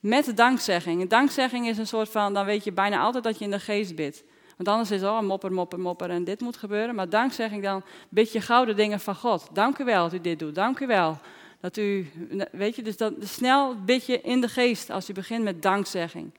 [0.00, 1.08] Met dankzegging.
[1.08, 3.94] dankzegging is een soort van, dan weet je bijna altijd dat je in de geest
[3.94, 4.24] bidt.
[4.58, 6.94] Want anders is het oh, mopper, mopper, mopper en dit moet gebeuren.
[6.94, 9.48] Maar dankzegging dan bid je gouden dingen van God.
[9.52, 10.54] Dank u wel dat u dit doet.
[10.54, 11.18] Dank u wel
[11.60, 12.10] dat u,
[12.52, 16.30] weet je, dus dat, snel bid je in de geest als je begint met dankzegging.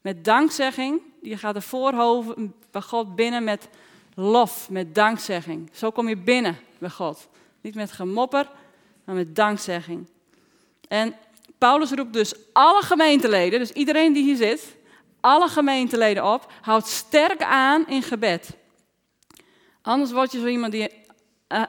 [0.00, 3.68] Met dankzegging, je gaat de voorhoven bij God binnen met
[4.14, 5.70] lof, met dankzegging.
[5.72, 7.28] Zo kom je binnen bij God.
[7.60, 8.50] Niet met gemopper,
[9.04, 10.06] maar met dankzegging.
[10.88, 11.14] En
[11.58, 14.76] Paulus roept dus alle gemeenteleden, dus iedereen die hier zit,
[15.28, 18.56] alle gemeenteleden op, houd sterk aan in gebed.
[19.82, 20.90] Anders word je zo iemand die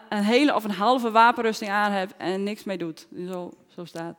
[0.09, 3.07] een hele of een halve wapenrusting aan hebt en niks mee doet.
[3.27, 4.17] Zo, zo staat.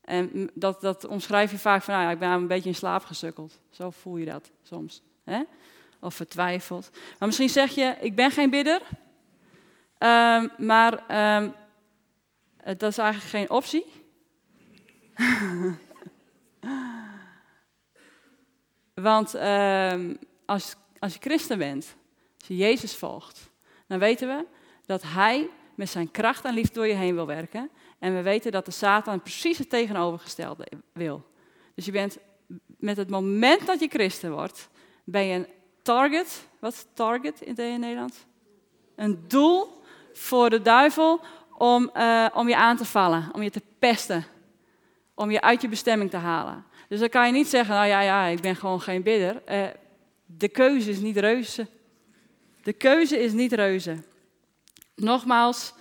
[0.00, 3.04] En dat, dat omschrijf je vaak van, nou ja, ik ben een beetje in slaap
[3.04, 3.58] gesukkeld.
[3.70, 5.02] Zo voel je dat soms.
[5.24, 5.42] Hè?
[6.00, 6.90] Of vertwijfeld.
[7.18, 8.80] Maar misschien zeg je, ik ben geen bidder.
[9.98, 10.92] Um, maar
[11.42, 11.54] um,
[12.64, 13.84] dat is eigenlijk geen optie.
[19.02, 21.96] Want um, als, als je christen bent,
[22.38, 23.50] als je Jezus volgt,
[23.86, 24.44] dan weten we
[24.86, 27.70] dat Hij met zijn kracht en liefde door je heen wil werken.
[27.98, 31.24] En we weten dat de Satan precies het tegenovergestelde wil.
[31.74, 32.18] Dus je bent
[32.66, 34.68] met het moment dat je christen wordt,
[35.04, 35.48] ben je een
[35.82, 36.48] target.
[36.58, 38.16] Wat is target in het Nederlands?
[38.96, 41.20] Een doel voor de duivel
[41.58, 44.24] om, uh, om je aan te vallen, om je te pesten,
[45.14, 46.64] om je uit je bestemming te halen.
[46.92, 49.42] Dus dan kan je niet zeggen, nou ja, ja, ik ben gewoon geen bidder.
[49.48, 49.66] Uh,
[50.26, 51.66] de keuze is niet reuze.
[52.62, 54.02] De keuze is niet reuze.
[54.94, 55.72] Nogmaals,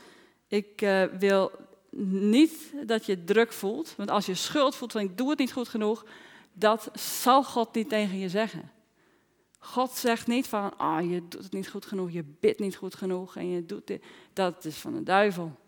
[0.47, 1.52] ik uh, wil
[1.89, 3.93] niet dat je druk voelt.
[3.97, 6.06] Want als je schuld voelt van ik doe het niet goed genoeg,
[6.54, 8.71] dat zal God niet tegen je zeggen.
[9.60, 12.95] God zegt niet van, oh, je doet het niet goed genoeg, je bidt niet goed
[12.95, 14.04] genoeg en je doet dit.
[14.34, 15.60] Dat is van de duivel.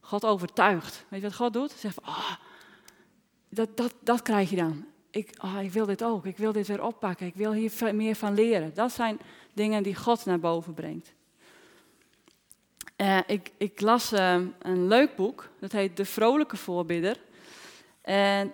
[0.00, 1.04] God overtuigt.
[1.08, 1.72] Weet je wat God doet?
[1.72, 2.32] Zegt oh,
[3.54, 4.84] dat, dat, dat krijg je dan.
[5.10, 8.14] Ik, oh, ik wil dit ook, ik wil dit weer oppakken, ik wil hier meer
[8.14, 8.74] van leren.
[8.74, 9.20] Dat zijn
[9.52, 11.12] dingen die God naar boven brengt.
[12.96, 17.20] Uh, ik, ik, las uh, een leuk boek, dat heet De Vrolijke Voorbidder.
[18.02, 18.52] En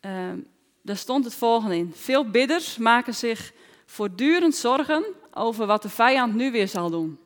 [0.00, 0.32] uh,
[0.82, 1.92] daar stond het volgende in.
[1.94, 3.52] Veel bidders maken zich
[3.86, 7.18] voortdurend zorgen over wat de vijand nu weer zal doen.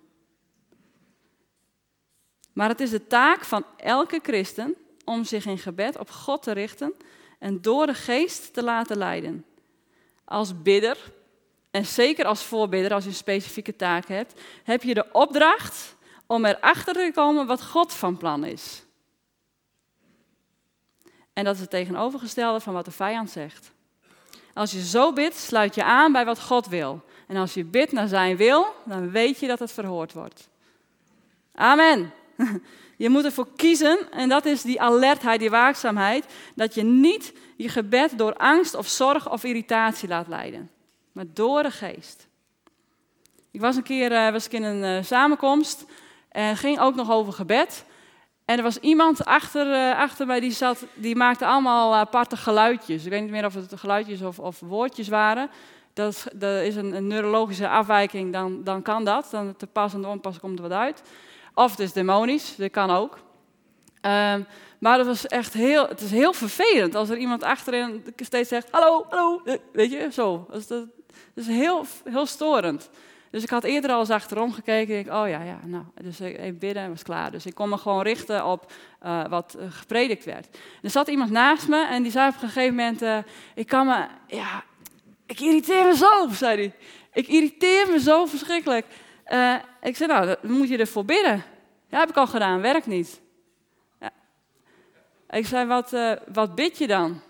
[2.53, 6.53] Maar het is de taak van elke christen om zich in gebed op God te
[6.53, 6.95] richten
[7.39, 9.45] en door de geest te laten leiden.
[10.25, 10.97] Als bidder
[11.71, 16.45] en zeker als voorbidder, als je een specifieke taak hebt, heb je de opdracht om
[16.45, 18.85] erachter te komen wat God van plan is.
[21.33, 23.73] En dat is het tegenovergestelde van wat de vijand zegt.
[24.55, 27.05] Als je zo bidt, sluit je aan bij wat God wil.
[27.27, 30.49] En als je bidt naar zijn wil, dan weet je dat het verhoord wordt.
[31.55, 32.13] Amen.
[32.97, 37.69] Je moet ervoor kiezen, en dat is die alertheid, die waakzaamheid, dat je niet je
[37.69, 40.71] gebed door angst of zorg of irritatie laat leiden
[41.13, 42.29] maar door de geest.
[43.51, 45.85] Ik was een keer uh, was ik in een uh, samenkomst
[46.29, 47.85] en ging ook nog over gebed.
[48.45, 53.05] En er was iemand achter, uh, achter mij die zat, die maakte allemaal aparte geluidjes.
[53.05, 55.51] Ik weet niet meer of het geluidjes of, of woordjes waren.
[55.93, 59.29] Dat, is een, een, neurologische afwijking, dan, dan kan dat.
[59.31, 61.03] Dan te pas en onpas komt er wat uit.
[61.55, 63.19] Of is demonisch, dat kan ook.
[64.03, 64.47] Um,
[64.79, 68.69] maar het, was echt heel, het is heel vervelend als er iemand achterin steeds zegt:
[68.71, 69.43] Hallo, hallo.
[69.73, 70.47] Weet je, zo.
[70.51, 70.87] Dat, Dat
[71.35, 72.91] is heel, heel storend.
[73.31, 74.99] Dus ik had eerder al eens achterom gekeken.
[74.99, 77.31] Ik, oh ja, ja, nou, dus even bidden en was klaar.
[77.31, 78.73] Dus ik kon me gewoon richten op
[79.05, 80.59] uh, wat gepredikt werd.
[80.83, 83.25] Er zat iemand naast me en die zei op een gegeven moment:
[83.55, 84.65] Ik kan me, ja,
[85.27, 86.73] ik irriteer me zo, zei hij.
[87.13, 88.87] Ik irriteer me zo verschrikkelijk.
[89.33, 91.43] Uh, ik zei: Nou, dan moet je ervoor bidden.
[91.89, 93.21] Ja, heb ik al gedaan, werkt niet.
[94.01, 94.11] Ja.
[95.31, 95.97] Ik zei: Wat,
[96.33, 97.21] wat bid je dan?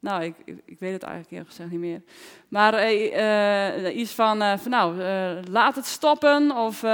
[0.00, 0.34] Nou, ik,
[0.64, 2.02] ik, weet het eigenlijk eerlijk gezegd niet meer.
[2.48, 5.02] Maar uh, iets van, van nou,
[5.50, 6.56] laat het stoppen.
[6.56, 6.84] Of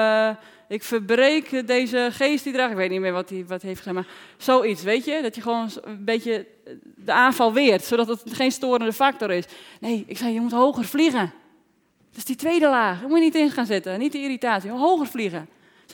[0.68, 2.70] ik verbreek deze geest die draagt.
[2.70, 5.22] Ik weet niet meer wat hij wat heeft gezegd, maar zoiets, weet je?
[5.22, 6.46] Dat je gewoon een beetje
[6.96, 9.44] de aanval weert, zodat het geen storende factor is.
[9.80, 11.32] Nee, ik zei, je moet hoger vliegen.
[12.14, 13.00] Dat is die tweede laag.
[13.00, 14.70] Daar moet je niet in gaan zitten, niet de irritatie.
[14.70, 15.48] Hoger vliegen.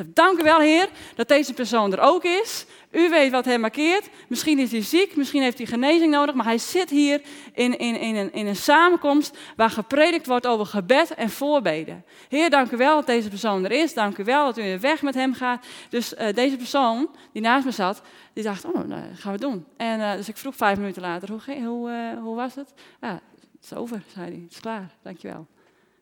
[0.06, 2.66] Dank u wel, Heer, dat deze persoon er ook is.
[2.90, 4.08] U weet wat hem markeert.
[4.28, 7.20] Misschien is hij ziek, misschien heeft hij genezing nodig, maar hij zit hier
[7.54, 12.04] in, in, in, een, in een samenkomst waar gepredikt wordt over gebed en voorbeden.
[12.28, 13.94] Heer, dank u wel dat deze persoon er is.
[13.94, 15.66] Dank u wel dat u in weg met hem gaat.
[15.88, 18.02] Dus uh, deze persoon die naast me zat,
[18.32, 19.64] die dacht, oh, nou, gaan we doen.
[19.76, 22.72] En uh, dus ik vroeg vijf minuten later, hoe, hoe, uh, hoe was het?
[23.00, 24.40] Ja, het is over, zei hij.
[24.42, 25.46] Het is klaar, dankjewel.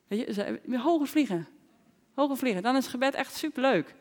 [0.08, 1.48] Weet je, vliegen.
[2.14, 2.62] Hoger vliegen.
[2.62, 3.94] Dan is gebed echt superleuk.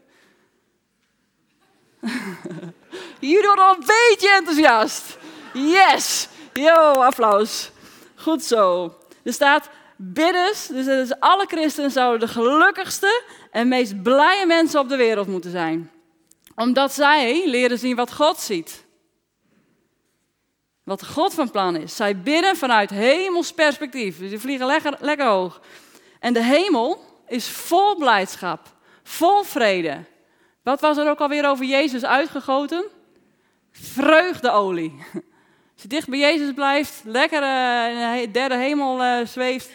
[3.19, 5.17] Jullie worden al een beetje enthousiast.
[5.53, 6.27] Yes!
[6.53, 7.71] Yo, applaus.
[8.15, 8.93] Goed zo.
[9.23, 14.95] Er staat bidders, dus alle christenen zouden de gelukkigste en meest blije mensen op de
[14.95, 15.91] wereld moeten zijn.
[16.55, 18.85] Omdat zij leren zien wat God ziet.
[20.83, 21.95] Wat God van plan is.
[21.95, 24.19] Zij bidden vanuit hemels perspectief.
[24.19, 25.61] Dus die vliegen lekker, lekker hoog.
[26.27, 28.59] En de hemel is vol blijdschap,
[29.03, 30.03] vol vrede.
[30.63, 32.85] Wat was er ook alweer over Jezus uitgegoten?
[33.71, 34.93] Vreugdeolie.
[35.73, 39.69] Als je dicht bij Jezus blijft, lekker uh, in de derde hemel uh, zweeft,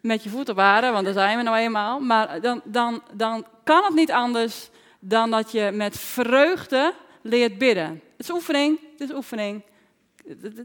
[0.00, 2.00] met je voeten aarde, want daar zijn we nou eenmaal.
[2.00, 8.02] Maar dan, dan, dan kan het niet anders dan dat je met vreugde leert bidden.
[8.16, 9.62] Het is oefening, het is oefening.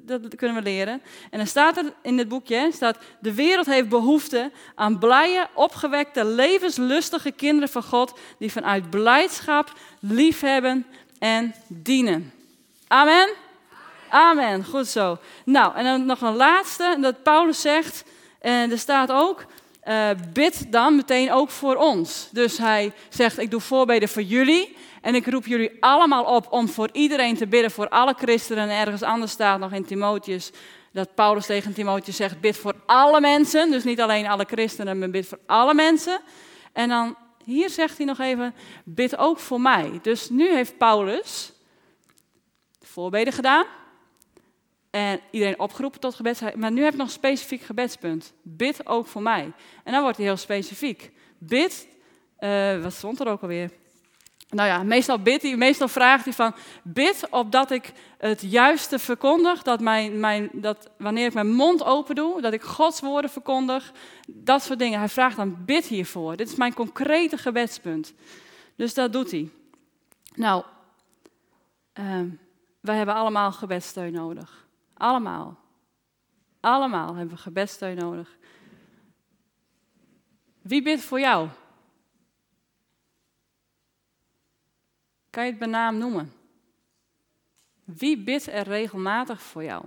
[0.02, 1.02] Dat, kunnen we leren.
[1.30, 6.26] En dan staat er in dit boekje, staat, de wereld heeft behoefte aan blije, opgewekte,
[6.26, 10.86] levenslustige kinderen van God, die vanuit blijdschap liefhebben
[11.20, 12.34] en dienen.
[12.88, 13.30] Amen?
[14.10, 15.18] Amen, goed zo.
[15.46, 18.04] Nou, en dan nog een laatste, dat Paulus zegt,
[18.40, 19.46] en er staat ook,
[19.88, 22.28] uh, bid dan meteen ook voor ons.
[22.32, 26.68] Dus hij zegt, ik doe voorbeden voor jullie, en ik roep jullie allemaal op om
[26.68, 28.70] voor iedereen te bidden, voor alle christenen.
[28.70, 30.52] En ergens anders staat nog in Timotheus
[30.92, 33.72] dat Paulus tegen Timotheus zegt: bid voor alle mensen.
[33.72, 36.20] Dus niet alleen alle christenen, maar bid voor alle mensen.
[36.74, 38.54] En dan hier zegt hij nog even:
[38.86, 40.00] bid ook voor mij.
[40.02, 41.54] Dus nu heeft Paulus
[42.82, 43.66] voorbeden gedaan.
[44.90, 46.56] En iedereen opgeroepen tot gebed.
[46.56, 48.34] Maar nu heb ik nog een specifiek gebedspunt.
[48.42, 49.52] Bid ook voor mij.
[49.84, 51.12] En dan wordt hij heel specifiek.
[51.38, 51.88] Bid,
[52.40, 53.82] uh, wat stond er ook alweer?
[54.54, 59.62] Nou ja, meestal bidt hij, meestal vraagt hij van, bid opdat ik het juiste verkondig,
[59.62, 63.92] dat, mijn, mijn, dat wanneer ik mijn mond open doe, dat ik Gods woorden verkondig,
[64.28, 65.00] dat soort dingen.
[65.00, 66.36] Hij vraagt dan, bid hiervoor.
[66.36, 68.14] Dit is mijn concrete gebedspunt.
[68.76, 69.50] Dus dat doet hij.
[70.36, 70.64] Nou,
[72.00, 72.22] uh,
[72.80, 74.68] wij hebben allemaal gebedsteun nodig.
[74.94, 75.58] Allemaal.
[76.60, 78.38] Allemaal hebben we gebedsteun nodig.
[80.62, 81.48] Wie bidt voor jou?
[85.34, 86.34] Kan je het bij naam noemen?
[87.84, 89.86] Wie bidt er regelmatig voor jou?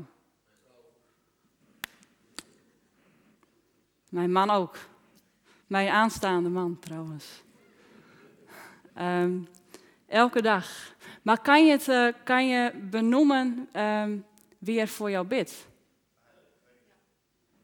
[4.09, 4.76] Mijn man ook.
[5.66, 7.42] Mijn aanstaande man trouwens.
[8.99, 9.49] Um,
[10.07, 10.94] elke dag.
[11.22, 14.24] Maar kan je, het, uh, kan je benoemen um,
[14.59, 15.68] wie er voor jou bidt?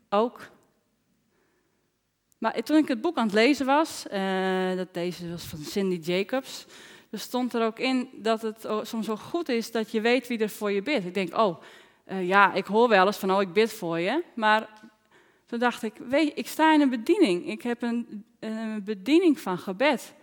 [0.08, 0.50] Ook.
[2.38, 5.96] Maar toen ik het boek aan het lezen was, uh, dat deze was van Cindy
[5.96, 6.66] Jacobs,
[7.12, 10.38] er stond er ook in dat het soms zo goed is dat je weet wie
[10.38, 11.04] er voor je bidt.
[11.04, 11.62] Ik denk, oh,
[12.06, 14.22] uh, ja, ik hoor wel eens van, oh, ik bid voor je.
[14.34, 14.68] Maar
[15.46, 17.46] toen dacht ik, weet ik sta in een bediening.
[17.46, 20.14] Ik heb een, een bediening van gebed.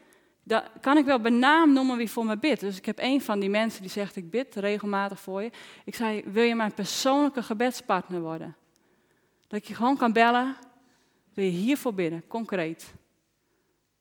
[0.44, 2.60] Dat kan ik wel bij naam noemen wie voor me bidt.
[2.60, 5.52] Dus ik heb een van die mensen die zegt, ik bid regelmatig voor je.
[5.86, 8.56] Ik zei, wil je mijn persoonlijke gebedspartner worden?
[9.48, 10.56] Dat ik je gewoon kan bellen,
[11.34, 12.94] wil je hiervoor bidden, concreet.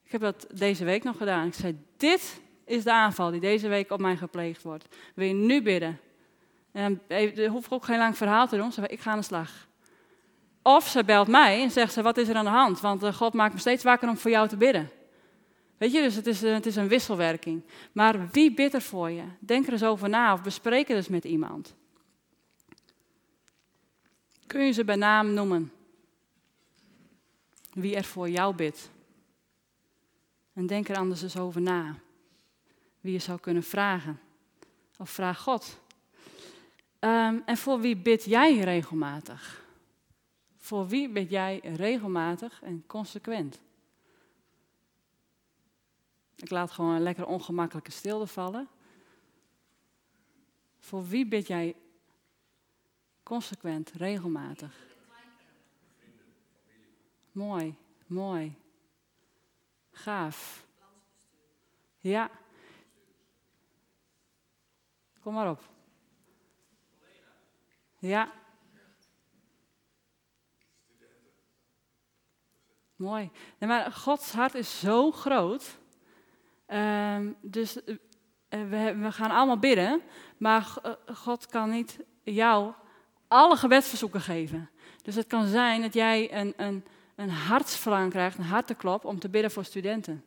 [0.04, 1.46] Ik heb dat deze week nog gedaan.
[1.46, 4.86] Ik zei, dit is de aanval die deze week op mij gepleegd wordt.
[5.14, 6.00] Wil je nu bidden?
[6.72, 8.72] En dan hoef ik ook geen lang verhaal te doen.
[8.72, 9.66] Ze ik ga aan de slag.
[10.62, 12.80] Of ze belt mij en zegt ze, wat is er aan de hand?
[12.80, 14.90] Want eh, God maakt me steeds wakker om voor jou te bidden.
[15.78, 17.62] Weet je, dus het is, het is een wisselwerking.
[17.92, 19.24] Maar wie bidt er voor je?
[19.38, 21.74] Denk er eens over na of bespreek het eens met iemand.
[24.46, 25.72] Kun je ze bij naam noemen?
[27.80, 28.90] wie er voor jou bidt.
[30.52, 31.96] En denk er anders eens over na.
[33.08, 34.20] Wie je zou kunnen vragen.
[34.98, 35.80] Of vraag God.
[36.98, 39.64] Ehm, en voor wie bid jij regelmatig?
[40.56, 43.60] Voor wie bid jij regelmatig en consequent?
[46.36, 48.68] Ik laat gewoon een lekker ongemakkelijke stilte vallen.
[50.78, 51.76] Voor wie bid jij
[53.22, 54.86] consequent, regelmatig?
[57.32, 57.74] Mooi,
[58.06, 58.54] mooi.
[59.90, 60.66] Gaaf.
[61.98, 62.30] Ja.
[65.28, 65.62] Kom maar op.
[67.98, 68.32] Ja.
[72.96, 73.30] Mooi.
[73.58, 75.78] Maar Gods hart is zo groot.
[76.66, 77.96] Um, dus uh,
[78.48, 80.02] we, we, gaan allemaal bidden,
[80.38, 82.72] maar uh, God kan niet jou
[83.26, 84.70] alle gebedsverzoeken geven.
[85.02, 89.28] Dus het kan zijn dat jij een, een, een hartsverlangen krijgt, een harteklop om te
[89.28, 90.24] bidden voor studenten.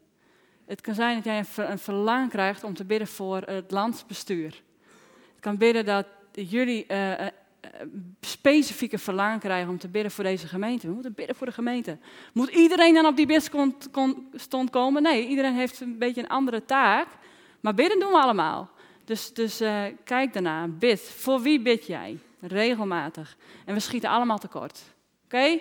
[0.65, 4.63] Het kan zijn dat jij een, verlangen krijgt om te bidden voor het landsbestuur.
[5.41, 7.13] Het kan bidden dat jullie uh,
[8.21, 10.87] specifieke verlangen krijgen om te bidden voor deze gemeente.
[10.87, 11.97] We moeten bidden voor de gemeente.
[12.33, 15.01] Moet iedereen dan op die bidstond komen?
[15.01, 17.07] Nee, iedereen heeft een beetje een andere taak.
[17.59, 18.69] Maar bidden doen we allemaal.
[19.05, 19.57] Dus, dus
[20.03, 20.67] kijk daarna.
[20.67, 21.01] Bid.
[21.01, 22.19] Voor wie bid jij?
[22.39, 23.37] Regelmatig.
[23.65, 24.81] En we schieten allemaal tekort.
[25.25, 25.59] Oké?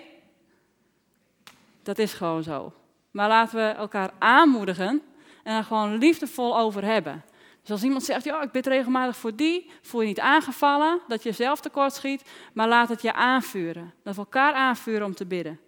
[1.83, 2.73] Dat is gewoon zo.
[3.11, 5.01] Maar laten we elkaar aanmoedigen
[5.43, 7.23] en er gewoon liefdevol over hebben.
[7.63, 11.31] Dus iemand zegt, ja, ik bid regelmatig voor die, voel je niet aangevallen, dat je
[11.31, 13.93] zelf tekort schiet, maar laat het je aanvuren.
[14.03, 15.59] Dat elkaar aanvuren om te bidden.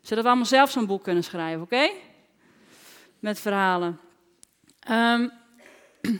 [0.00, 1.90] Zodat we allemaal zelf zo'n boek kunnen schrijven, oké?
[3.18, 4.00] Met verhalen.
[4.80, 5.28] Ehm,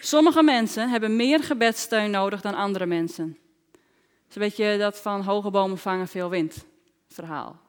[0.00, 3.38] sommige mensen hebben meer gebedssteun nodig dan andere mensen.
[4.26, 6.64] Het een beetje dat van hoge bomen vangen veel wind
[7.08, 7.60] verhaal.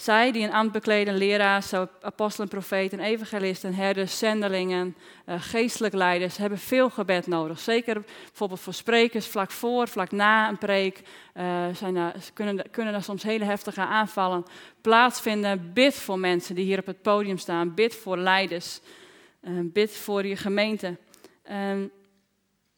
[0.00, 4.96] Zij die een ambt bekleden, leraars, apostelen, profeten, evangelisten, herders, zendelingen,
[5.26, 7.58] uh, geestelijk leiders, hebben veel gebed nodig.
[7.58, 11.02] Zeker bijvoorbeeld voor sprekers, vlak voor, vlak na een preek,
[11.34, 14.44] uh, zijn kunnen, kunnen er soms hele heftige aanvallen
[14.80, 15.72] plaatsvinden.
[15.72, 18.80] Bid voor mensen die hier op het podium staan, bid voor leiders,
[19.42, 20.96] uh, bid voor je gemeente.
[21.42, 21.86] Ehm,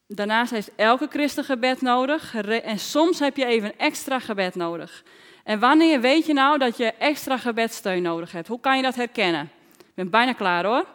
[0.07, 5.03] daarnaast heeft elke christen gebed nodig en soms heb je even extra gebed nodig.
[5.45, 8.49] En wanneer weet je nou dat je extra gebedsteun nodig hebt?
[8.49, 9.51] Hoe kan je dat herkennen?
[9.79, 10.87] Ik ben bijna klaar hoor.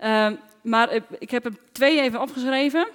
[0.00, 0.30] Uh,
[0.62, 2.88] maar ik heb er twee even opgeschreven.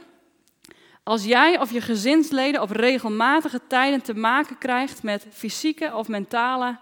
[1.04, 6.78] Als jij of je gezinsleden op regelmatige tijden te maken krijgt met fysieke of mentale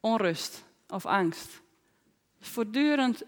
[0.00, 1.60] onrust of angst.
[2.40, 3.22] voortdurend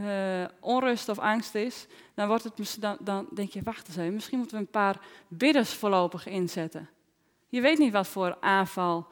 [0.00, 4.14] uh, onrust of angst is, dan, wordt het, dan, dan denk je, wacht eens even,
[4.14, 6.88] misschien moeten we een paar bidders voorlopig inzetten.
[7.48, 9.06] Je weet niet wat voor aanval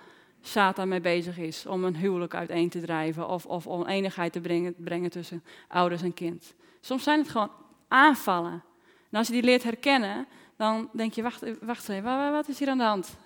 [0.47, 4.75] Satan mee bezig is om een huwelijk uiteen te drijven of, of oneenigheid te brengen,
[4.79, 6.55] brengen tussen ouders en kind.
[6.81, 7.51] Soms zijn het gewoon
[7.89, 8.63] aanvallen.
[9.11, 10.27] En als je die leert herkennen,
[10.57, 13.17] dan denk je, wacht, wacht even, wat, is hier aan de hand?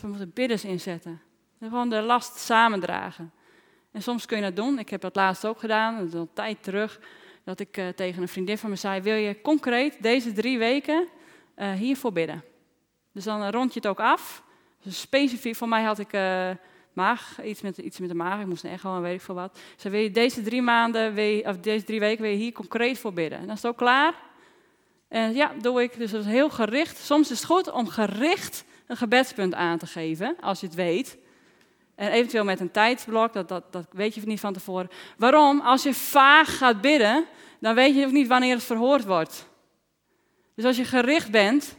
[0.00, 1.20] we moeten bidders inzetten.
[1.60, 3.32] gewoon de last samendragen.
[3.90, 4.78] En soms kun je dat doen.
[4.78, 7.00] Ik heb dat laatst ook gedaan, dat is al tijd terug,
[7.44, 11.08] dat ik uh, tegen een vriendin van me zei, wil je concreet deze drie weken
[11.56, 12.44] uh, hiervoor bidden?
[13.12, 14.42] Dus dan rond je het ook af.
[14.88, 16.50] Specifiek, voor mij had ik uh,
[16.92, 19.34] maag, iets met, iets met de maag, ik moest een echo en weet ik veel
[19.34, 19.58] wat.
[19.76, 22.98] Ze wil je deze drie maanden, je, of deze drie weken wil je hier concreet
[22.98, 23.38] voor bidden.
[23.38, 24.14] En dan is het ook klaar.
[25.08, 25.98] En ja, doe ik.
[25.98, 26.98] Dus dat is heel gericht.
[26.98, 31.18] Soms is het goed om gericht een gebedspunt aan te geven, als je het weet.
[31.94, 34.90] En eventueel met een tijdsblok, dat, dat, dat weet je niet van tevoren.
[35.16, 35.60] Waarom?
[35.60, 37.24] Als je vaag gaat bidden,
[37.60, 39.48] dan weet je ook niet wanneer het verhoord wordt.
[40.54, 41.76] Dus als je gericht bent,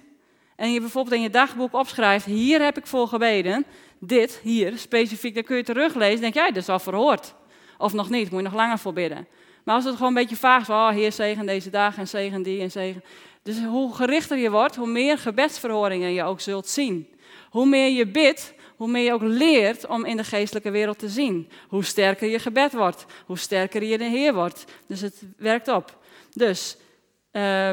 [0.55, 3.65] en je bijvoorbeeld in je dagboek opschrijft, hier heb ik voor gebeden,
[3.99, 7.33] dit hier specifiek, dan kun je teruglezen, denk jij, dat is al verhoord.
[7.77, 9.27] Of nog niet, moet je nog langer voor bidden.
[9.63, 12.41] Maar als het gewoon een beetje vaag is, oh heer zegen deze dag en zegen
[12.41, 13.03] die en zegen.
[13.43, 17.07] Dus hoe gerichter je wordt, hoe meer gebedsverhoringen je ook zult zien.
[17.49, 21.09] Hoe meer je bidt, hoe meer je ook leert om in de geestelijke wereld te
[21.09, 21.49] zien.
[21.67, 24.65] Hoe sterker je gebed wordt, hoe sterker je de Heer wordt.
[24.87, 25.97] Dus het werkt op.
[26.33, 26.77] Dus
[27.31, 27.71] uh,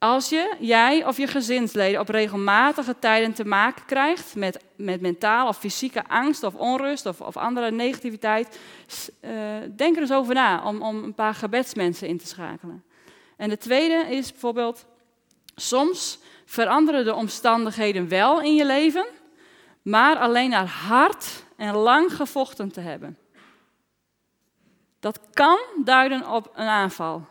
[0.00, 5.48] als je, jij of je gezinsleden op regelmatige tijden te maken krijgt met, met mentale
[5.48, 8.60] of fysieke angst of onrust of, of andere negativiteit,
[9.20, 9.30] uh,
[9.76, 12.84] denk er eens over na om, om een paar gebedsmensen in te schakelen.
[13.36, 14.86] En de tweede is bijvoorbeeld,
[15.54, 19.06] soms veranderen de omstandigheden wel in je leven,
[19.82, 23.18] maar alleen naar hard en lang gevochten te hebben.
[25.00, 27.28] Dat kan duiden op een aanval.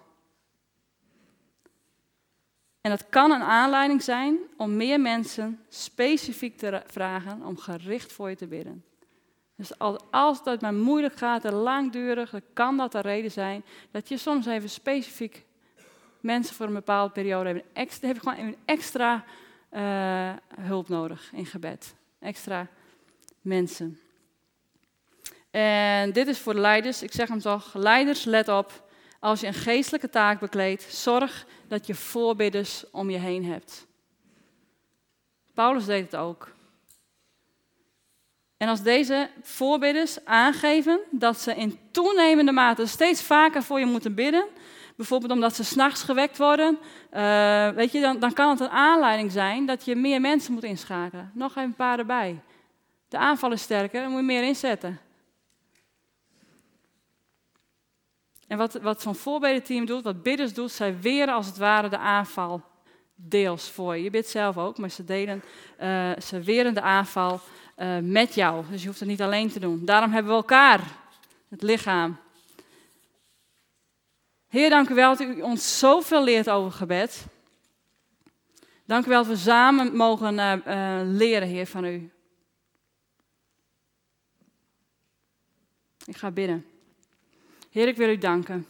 [2.81, 8.29] En dat kan een aanleiding zijn om meer mensen specifiek te vragen om gericht voor
[8.29, 8.83] je te bidden.
[9.55, 9.79] Dus
[10.11, 14.17] als het maar moeilijk gaat en langdurig, dan kan dat de reden zijn dat je
[14.17, 15.45] soms even specifiek
[16.19, 17.63] mensen voor een bepaalde periode hebben.
[17.73, 19.23] Extra, heb gewoon een extra
[19.71, 21.95] uh, hulp nodig in gebed.
[22.19, 22.67] Extra
[23.41, 23.99] mensen.
[25.51, 27.03] En dit is voor de leiders.
[27.03, 28.87] Ik zeg hem toch, leiders, let op.
[29.19, 33.87] Als je een geestelijke taak bekleedt, zorg dat je voorbidders om je heen hebt.
[35.53, 36.51] Paulus deed het ook.
[38.57, 44.15] En als deze voorbidders aangeven dat ze in toenemende mate steeds vaker voor je moeten
[44.15, 44.45] bidden,
[44.95, 46.79] bijvoorbeeld omdat ze s'nachts gewekt worden,
[47.13, 50.63] uh, weet je, dan, dan kan het een aanleiding zijn dat je meer mensen moet
[50.63, 51.31] inschakelen.
[51.33, 52.41] Nog een paar erbij.
[53.07, 54.99] De aanval is sterker, dan moet je meer inzetten.
[58.49, 61.97] En wat, wat zo'n voorbedenteam doet, wat bidders doet, zij weren als het ware de
[61.97, 62.61] aanval
[63.15, 64.03] deels voor je.
[64.03, 65.43] Je bidt zelf ook, maar ze, delen,
[65.81, 67.39] uh, ze weren de aanval
[67.77, 68.65] uh, met jou.
[68.71, 69.85] Dus je hoeft het niet alleen te doen.
[69.85, 70.81] Daarom hebben we elkaar,
[71.49, 72.17] het lichaam.
[74.47, 77.25] Heer, dank u wel dat u ons zoveel leert over gebed.
[78.85, 82.11] Dank u wel dat we samen mogen uh, leren, Heer, van u.
[86.05, 86.68] Ik ga bidden.
[87.69, 88.67] Heer, ik wil u danken.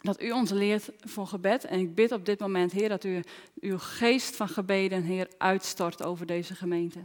[0.00, 1.64] Dat u ons leert voor gebed.
[1.64, 3.22] En ik bid op dit moment, Heer, dat u
[3.60, 7.00] uw geest van gebeden, Heer, uitstort over deze gemeente.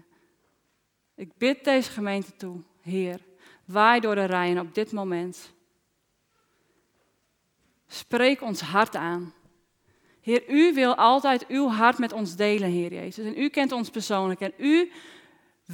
[1.15, 3.19] Ik bid deze gemeente toe, Heer.
[3.65, 5.53] Waai door de rijen op dit moment.
[7.87, 9.33] Spreek ons hart aan.
[10.21, 13.25] Heer, u wil altijd uw hart met ons delen, Heer Jezus.
[13.25, 14.39] En u kent ons persoonlijk.
[14.39, 14.91] En u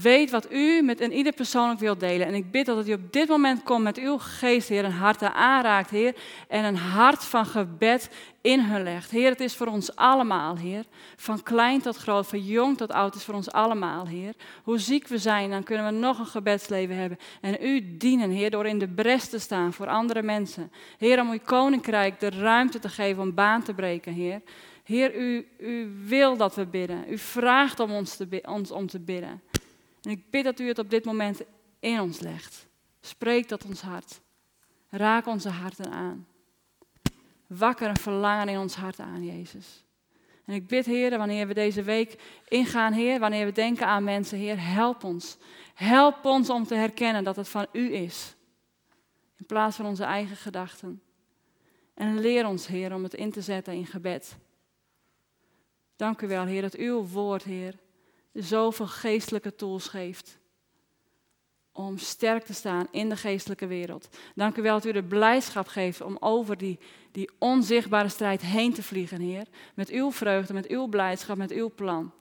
[0.02, 2.28] Weet wat u met een ieder persoonlijk wilt delen.
[2.28, 5.22] En ik bid dat u op dit moment komt met uw geest, Heer, een hart
[5.22, 6.16] aanraakt, Heer.
[6.48, 8.10] En een hart van gebed
[8.41, 9.12] in hun legt.
[9.12, 10.86] Heer, het is voor ons allemaal, Heer.
[11.16, 14.34] Van klein tot groot, van jong tot oud, is voor ons allemaal, Heer.
[14.64, 17.18] Hoe ziek we zijn, dan kunnen we nog een gebedsleven hebben.
[17.41, 20.72] En u dienen, Heer, door in de bres te staan voor andere mensen.
[20.98, 24.41] Heer, om uw koninkrijk de ruimte te geven om baan te breken, Heer.
[24.84, 27.06] Heer, u, u wil dat we bidden.
[27.10, 29.41] U vraagt om ons, te, ons om te bidden.
[30.04, 31.41] En ik bid dat u het op dit moment
[31.80, 32.68] in ons legt.
[33.01, 34.22] Spreek tot ons hart.
[34.89, 36.28] Raak onze harten aan.
[37.47, 39.84] Wakker een verlangen in ons hart aan, Jezus.
[40.45, 44.38] En ik bid, Heer, wanneer we deze week ingaan, Heer, wanneer we denken aan mensen,
[44.38, 45.38] Heer, help ons.
[45.74, 48.36] Help ons om te herkennen dat het van U is.
[49.38, 51.01] In plaats van onze eigen gedachten.
[51.93, 54.38] En leer ons, Heer, om het in te zetten in gebed.
[55.95, 57.80] Dank u wel, Heer, dat uw woord, Heer,
[58.34, 60.40] zoveel geestelijke tools geeft.
[61.72, 64.10] Om sterk te staan in de geestelijke wereld.
[64.36, 66.80] Dank u wel dat u de blijdschap geeft om over die,
[67.12, 69.48] die onzichtbare strijd heen te vliegen, Heer.
[69.76, 72.12] Met uw vreugde, met uw blijdschap, met uw plan.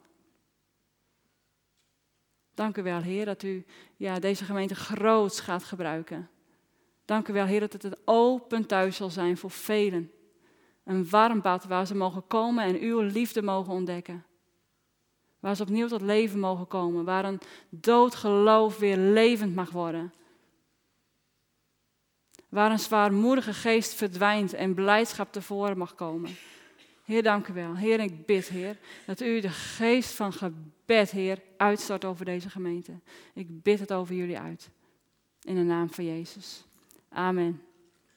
[2.54, 3.64] Dank u wel, Heer, dat u
[3.96, 6.30] ja, deze gemeente groots gaat gebruiken.
[7.04, 10.12] Dank u wel, Heer, dat het een open thuis zal zijn voor velen.
[10.84, 14.24] Een warm bad waar ze mogen komen en uw liefde mogen ontdekken.
[15.42, 17.04] Waar ze opnieuw tot leven mogen komen.
[17.04, 20.12] Waar een dood geloof weer levend mag worden.
[22.48, 26.30] Waar een zwaarmoedige geest verdwijnt en blijdschap tevoren mag komen.
[27.04, 27.76] Heer, dank u wel.
[27.76, 28.76] Heer, ik bid, Heer,
[29.06, 32.92] dat u de geest van gebed, Heer, uitstort over deze gemeente.
[33.34, 34.70] Ik bid het over jullie uit.
[35.42, 36.64] In de naam van Jezus.
[37.08, 37.62] Amen.